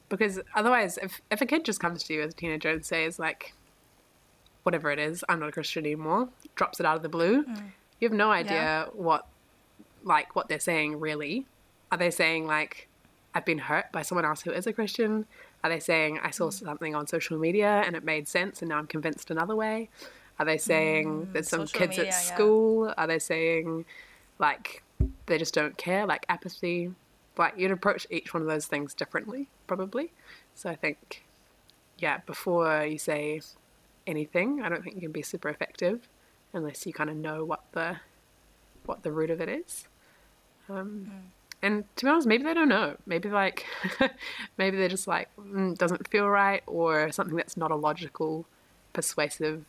[0.09, 3.19] Because otherwise if if a kid just comes to you as a teenager and says
[3.19, 3.53] like
[4.63, 7.63] whatever it is, I'm not a Christian anymore, drops it out of the blue, mm.
[7.99, 9.27] you have no idea what
[10.03, 11.45] like what they're saying really.
[11.91, 12.87] Are they saying like
[13.35, 15.27] I've been hurt by someone else who is a Christian?
[15.63, 16.53] Are they saying I saw mm.
[16.53, 19.89] something on social media and it made sense and now I'm convinced another way?
[20.39, 22.19] Are they saying mm, there's some kids media, at yeah.
[22.33, 22.93] school?
[22.97, 23.85] Are they saying
[24.37, 24.83] like
[25.25, 26.91] they just don't care, like apathy?
[27.37, 30.11] Like you'd approach each one of those things differently, probably.
[30.55, 31.23] So I think,
[31.97, 33.41] yeah, before you say
[34.07, 36.07] anything, I don't think you can be super effective
[36.53, 37.97] unless you kind of know what the
[38.85, 39.87] what the root of it is.
[40.69, 41.38] Um, mm.
[41.61, 42.95] And to be honest, maybe they don't know.
[43.05, 43.65] Maybe like,
[44.57, 48.45] maybe they're just like mm, doesn't feel right, or something that's not a logical,
[48.93, 49.65] persuasive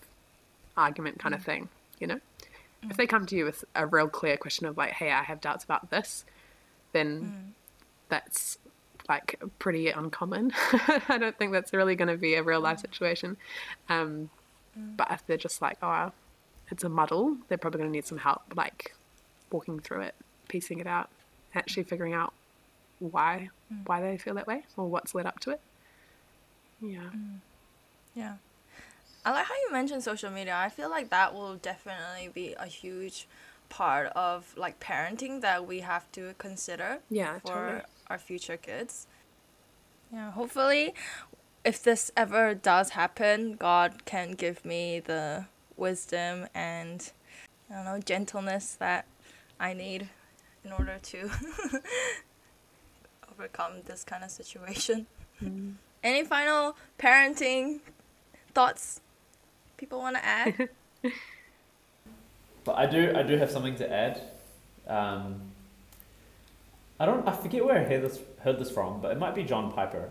[0.77, 1.47] argument kind of mm.
[1.47, 1.69] thing.
[1.99, 2.21] You know,
[2.83, 3.11] if they mm.
[3.11, 5.91] come to you with a real clear question of like, "Hey, I have doubts about
[5.91, 6.25] this,"
[6.93, 7.53] then mm.
[8.09, 8.59] that's
[9.09, 10.53] like pretty uncommon.
[11.09, 13.37] I don't think that's really going to be a real life situation.
[13.89, 14.31] Um,
[14.77, 16.13] But if they're just like, "Oh,
[16.71, 18.95] it's a muddle," they're probably going to need some help, like
[19.51, 20.15] walking through it,
[20.49, 21.11] piecing it out,
[21.55, 22.33] actually figuring out
[22.99, 23.49] why
[23.87, 25.61] why they feel that way or what's led up to it.
[26.81, 26.99] Yeah.
[27.15, 27.39] Mm.
[28.15, 28.35] Yeah.
[29.25, 30.57] I like how you mentioned social media.
[30.57, 33.29] I feel like that will definitely be a huge
[33.69, 37.83] part of like parenting that we have to consider Yeah, for totally.
[38.09, 39.07] our future kids.
[40.13, 40.95] Yeah, hopefully
[41.65, 45.47] if this ever does happen, God can give me the
[45.77, 47.13] wisdom and
[47.71, 49.05] I don't know, gentleness that
[49.61, 50.09] I need
[50.65, 51.31] in order to
[53.33, 55.07] overcome this kind of situation.
[55.43, 55.73] Mm-hmm.
[56.03, 57.81] Any final parenting
[58.55, 59.01] thoughts
[59.77, 60.69] people want to add?
[62.65, 64.21] But I do, I do have something to add.
[64.87, 65.41] Um,
[66.99, 69.45] I don't, I forget where I heard this, heard this from, but it might be
[69.45, 70.09] John Piper.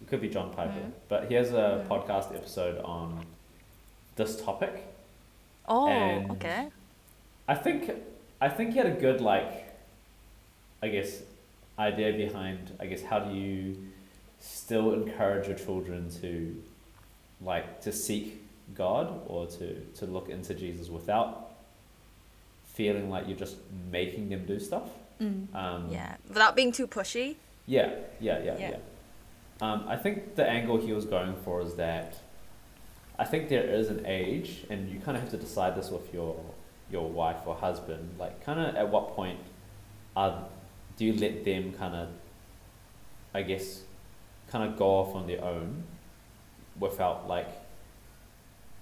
[0.00, 0.72] It could be John Piper.
[0.72, 0.90] Mm-hmm.
[1.08, 1.92] But he has a mm-hmm.
[1.92, 3.24] podcast episode on
[4.16, 4.86] this topic.
[5.68, 6.68] oh, And- okay.
[7.46, 7.90] I think,
[8.40, 9.63] I think he had a good like,
[10.84, 11.22] I guess,
[11.78, 12.60] idea behind.
[12.78, 13.76] I guess how do you
[14.38, 16.62] still encourage your children to,
[17.40, 18.26] like, to seek
[18.74, 19.66] God or to
[19.98, 21.50] to look into Jesus without
[22.78, 23.56] feeling like you're just
[23.90, 24.88] making them do stuff.
[25.20, 27.36] Um, Yeah, without being too pushy.
[27.66, 27.88] yeah,
[28.20, 28.70] yeah, yeah, Yeah.
[28.70, 28.76] yeah.
[29.62, 32.10] Um, I think the angle he was going for is that
[33.18, 36.12] I think there is an age, and you kind of have to decide this with
[36.12, 36.36] your
[36.90, 39.40] your wife or husband, like kind of at what point
[40.16, 40.32] are
[40.96, 42.08] do you let them kind of,
[43.32, 43.82] I guess,
[44.50, 45.84] kind of go off on their own
[46.78, 47.48] without like,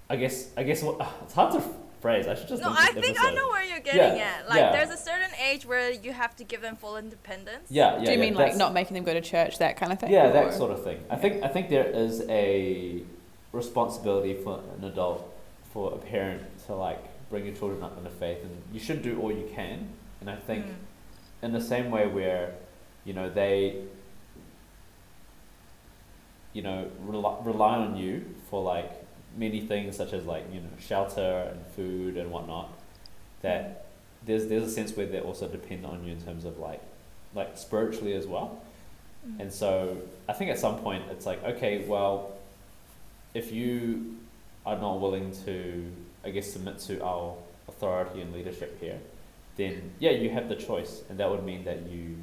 [0.09, 1.63] I guess I guess what it's hard to
[2.01, 2.27] phrase.
[2.27, 4.49] I should just No, I this think I know where you're getting Yeah, at.
[4.49, 4.71] Like, yeah.
[4.73, 7.67] there's a certain age where you have to give them full independence.
[7.69, 7.97] Yeah, yeah.
[7.99, 9.99] Do you yeah, mean like that's- not making them go to church, that kind of
[9.99, 10.11] thing?
[10.11, 10.99] Yeah, or- that sort of thing.
[11.09, 13.01] I think I think there is a
[13.53, 15.31] responsibility for an adult,
[15.71, 16.99] for a parent to like
[17.29, 19.87] bring your children up in the faith, and you should do all you can.
[20.21, 20.73] And I think Mm.
[21.43, 22.53] In the same way where,
[23.03, 23.81] you know, they,
[26.53, 28.91] you know, rely, rely on you for like
[29.35, 32.71] many things such as like you know shelter and food and whatnot,
[33.41, 33.85] that
[34.25, 36.81] there's there's a sense where they also depend on you in terms of like
[37.35, 38.61] like spiritually as well.
[39.27, 39.41] Mm.
[39.41, 39.97] And so
[40.29, 42.31] I think at some point it's like, okay, well,
[43.33, 44.17] if you
[44.65, 45.91] are not willing to,
[46.23, 47.35] I guess, submit to our
[47.67, 48.99] authority and leadership here,
[49.55, 52.15] then yeah, you have the choice, and that would mean that you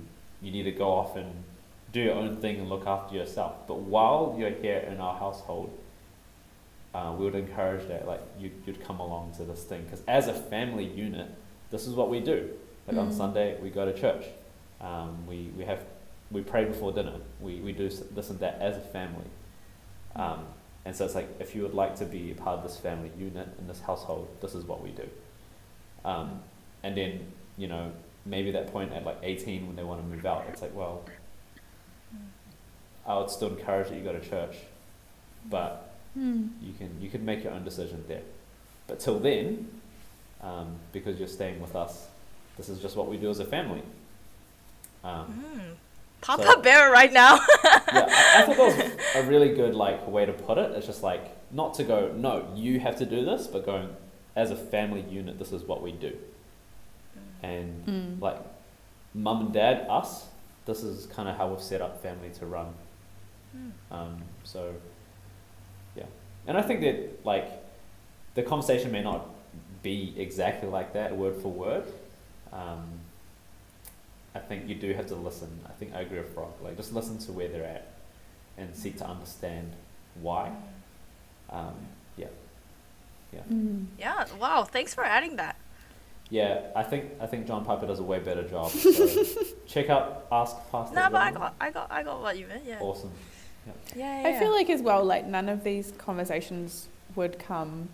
[0.42, 1.44] you need to go off and
[1.92, 3.66] do your own thing and look after yourself.
[3.66, 5.76] But while you're here in our household,
[6.94, 10.28] uh, we would encourage that like you you'd come along to this thing because as
[10.28, 11.28] a family unit,
[11.70, 12.50] this is what we do.
[12.88, 13.16] Like on Mm.
[13.16, 14.24] Sunday, we go to church.
[14.80, 15.84] Um, we we have
[16.30, 17.18] we pray before dinner.
[17.40, 19.26] We we do this and that as a family.
[20.16, 20.46] Um,
[20.84, 23.12] and so it's like if you would like to be a part of this family
[23.18, 25.08] unit in this household, this is what we do.
[26.04, 26.40] Um,
[26.82, 27.20] and then
[27.56, 27.92] you know
[28.26, 31.02] maybe that point at like 18 when they want to move out, it's like well,
[33.06, 34.56] I would still encourage that you go to church,
[35.48, 36.48] but Hmm.
[36.60, 38.22] you can you can make your own decision there.
[38.88, 39.68] But till then,
[40.42, 42.08] um, because you're staying with us,
[42.56, 43.82] this is just what we do as a family.
[45.04, 45.60] Um, Mm.
[46.20, 47.36] Papa So- Bear right now.
[47.64, 50.72] yeah, I, I thought that was a really good like way to put it.
[50.72, 53.88] It's just like not to go, no, you have to do this, but going
[54.36, 56.16] as a family unit, this is what we do.
[57.42, 58.20] And Mm.
[58.20, 58.38] like
[59.14, 60.28] mum and dad, us,
[60.66, 62.74] this is kind of how we've set up family to run.
[63.90, 64.74] Um, so
[65.96, 66.04] yeah,
[66.46, 67.48] and I think that like
[68.34, 69.26] the conversation may not
[69.82, 71.84] be exactly like that, word for word.
[72.52, 73.00] Um,
[74.34, 75.48] I think you do have to listen.
[75.66, 76.52] I think I agree with Frog.
[76.62, 77.88] Like just listen to where they're at
[78.56, 79.72] and seek to understand
[80.20, 80.52] why.
[81.50, 81.74] Um,
[82.16, 82.28] yeah,
[83.32, 83.86] yeah, Mm.
[83.98, 84.26] yeah.
[84.38, 84.62] Wow.
[84.62, 85.56] Thanks for adding that.
[86.30, 86.60] Yeah.
[86.74, 88.70] I think I think John Piper does a way better job.
[88.80, 89.06] So
[89.66, 90.94] check out Ask Pastor.
[90.96, 92.64] No, but I got, I got, I got what you meant.
[92.66, 92.80] Yeah.
[92.80, 93.12] awesome.
[93.94, 94.28] Yeah, yeah.
[94.28, 97.88] I feel like as well, like none of these conversations would come,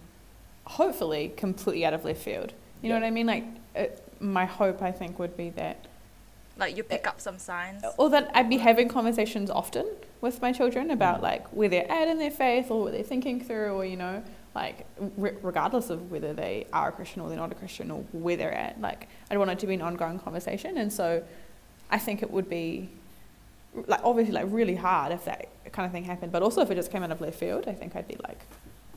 [0.64, 2.52] hopefully, completely out of left field.
[2.82, 3.26] You know what I mean?
[3.26, 5.86] Like, it, my hope, I think, would be that,
[6.56, 7.82] like you pick up some signs.
[7.98, 9.86] or that I'd be having conversations often
[10.20, 11.22] with my children about Mm.
[11.22, 14.22] like where they're at in their faith or what they're thinking through, or you know,
[14.56, 14.86] like
[15.18, 18.38] re- regardless of whether they are a Christian or they're not a Christian or where
[18.38, 18.80] they're at.
[18.80, 21.22] Like, I'd want it to be an ongoing conversation, and so
[21.90, 22.88] I think it would be
[23.86, 26.74] like obviously like really hard if that kind of thing happened, but also if it
[26.74, 28.40] just came out of left field, I think I'd be like,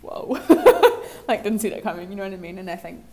[0.02, 0.40] whoa,
[1.28, 2.10] like didn't see that coming.
[2.10, 2.58] You know what I mean?
[2.58, 3.04] And I think,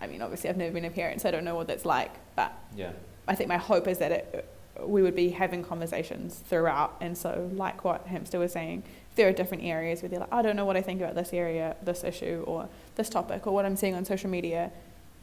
[0.00, 2.12] I mean, obviously I've never been a parent, so I don't know what that's like,
[2.34, 2.92] but Yeah,
[3.28, 4.48] I think my hope is that it,
[4.82, 6.96] we would be having conversations throughout.
[7.02, 8.82] And so, like what Hamster was saying,
[9.16, 11.32] there are different areas where they're like, I don't know what I think about this
[11.32, 14.70] area, this issue, or this topic, or what I'm seeing on social media,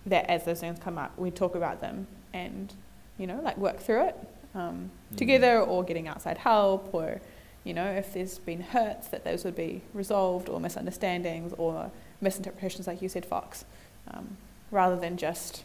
[0.06, 2.74] that as those things come up, we talk about them and,
[3.18, 4.16] you know, like work through it
[4.56, 5.18] um, Mm.
[5.18, 7.20] together or getting outside help or,
[7.64, 12.86] you know, if there's been hurts, that those would be resolved or misunderstandings or misinterpretations,
[12.88, 13.66] like you said, Fox,
[14.12, 14.38] um,
[14.72, 15.64] rather than just,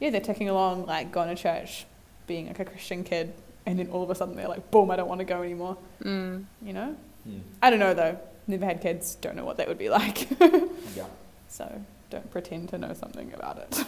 [0.00, 1.84] yeah, they're ticking along, like going to church,
[2.26, 3.32] being like a Christian kid,
[3.66, 5.76] and then all of a sudden they're like, boom, I don't want to go anymore.
[6.02, 6.44] Mm.
[6.62, 6.96] You know?
[7.26, 7.40] Mm.
[7.62, 8.18] I don't know though.
[8.46, 10.28] Never had kids, don't know what that would be like.
[10.96, 11.06] yeah.
[11.48, 13.84] so don't pretend to know something about it.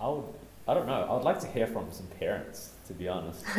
[0.00, 0.24] I would,
[0.68, 1.06] I don't know.
[1.10, 3.44] I would like to hear from some parents, to be honest.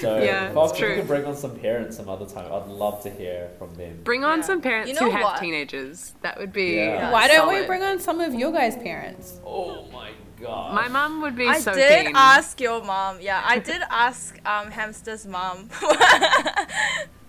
[0.00, 0.96] So, Yeah, Fox, it's if you true.
[0.96, 4.00] could bring on some parents some other time, I'd love to hear from them.
[4.04, 4.44] Bring on Yeah.
[4.44, 6.12] some parents You know who have teenagers.
[6.22, 6.76] That would be.
[6.76, 7.10] Yeah.
[7.10, 9.38] Why don't we bring on some of your guys' parents?
[9.46, 10.10] Oh my
[10.40, 10.74] god.
[10.74, 12.16] My mom would be I so did keen.
[12.16, 13.20] ask your mom.
[13.20, 15.68] Yeah, I did ask um, Hamster's mom.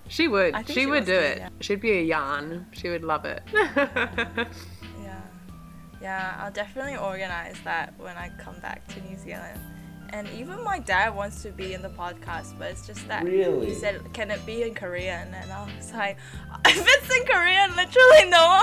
[0.07, 0.53] She would.
[0.53, 1.37] I think She, she would do it.
[1.39, 1.49] yeah.
[1.61, 2.67] She'd be a yarn.
[2.73, 3.41] She would love it.
[3.53, 5.21] yeah.
[6.01, 9.59] Yeah, I'll definitely organize that when I come back to New Zealand.
[10.11, 13.67] And even my dad wants to be in the podcast, but it's just that Really?
[13.69, 16.17] he said, "Can it be in Korean?" And I was like,
[16.65, 18.61] "If it's in Korean, literally no."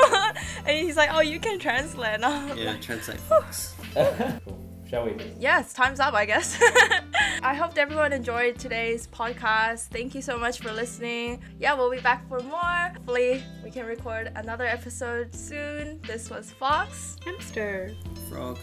[0.67, 3.75] and he's like, "Oh, you can translate." And I'm Yeah, like, translate Fox.
[3.93, 4.72] cool.
[4.93, 5.17] Shall we?
[5.41, 6.61] Yes, time's up, I guess.
[7.43, 9.87] I hope everyone enjoyed today's podcast.
[9.87, 11.43] Thank you so much for listening.
[11.59, 12.61] Yeah, we'll be back for more.
[12.61, 15.99] Hopefully, we can record another episode soon.
[16.07, 17.17] This was Fox.
[17.25, 17.95] Hamster.
[18.29, 18.59] Frog.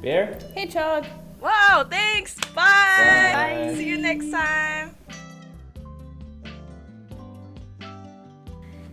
[0.00, 0.38] Bear?
[0.54, 1.04] Hedgehog.
[1.38, 2.34] Wow, thanks.
[2.54, 3.32] Bye.
[3.34, 3.74] Bye.
[3.76, 4.96] See you next time.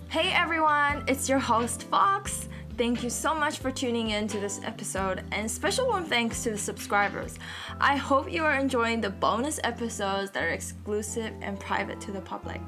[0.09, 2.49] Hey everyone, it's your host Fox.
[2.81, 6.49] Thank you so much for tuning in to this episode, and special warm thanks to
[6.49, 7.37] the subscribers.
[7.79, 12.21] I hope you are enjoying the bonus episodes that are exclusive and private to the
[12.21, 12.59] public.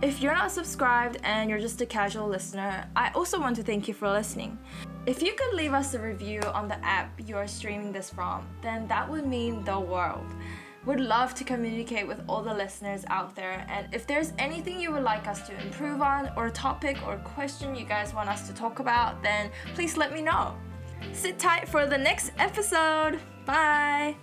[0.00, 3.88] If you're not subscribed and you're just a casual listener, I also want to thank
[3.88, 4.56] you for listening.
[5.04, 8.46] If you could leave us a review on the app you are streaming this from,
[8.62, 10.24] then that would mean the world.
[10.86, 14.92] Would love to communicate with all the listeners out there, and if there's anything you
[14.92, 18.46] would like us to improve on, or a topic or question you guys want us
[18.48, 20.54] to talk about, then please let me know.
[21.12, 23.20] Sit tight for the next episode.
[23.44, 24.16] Bye.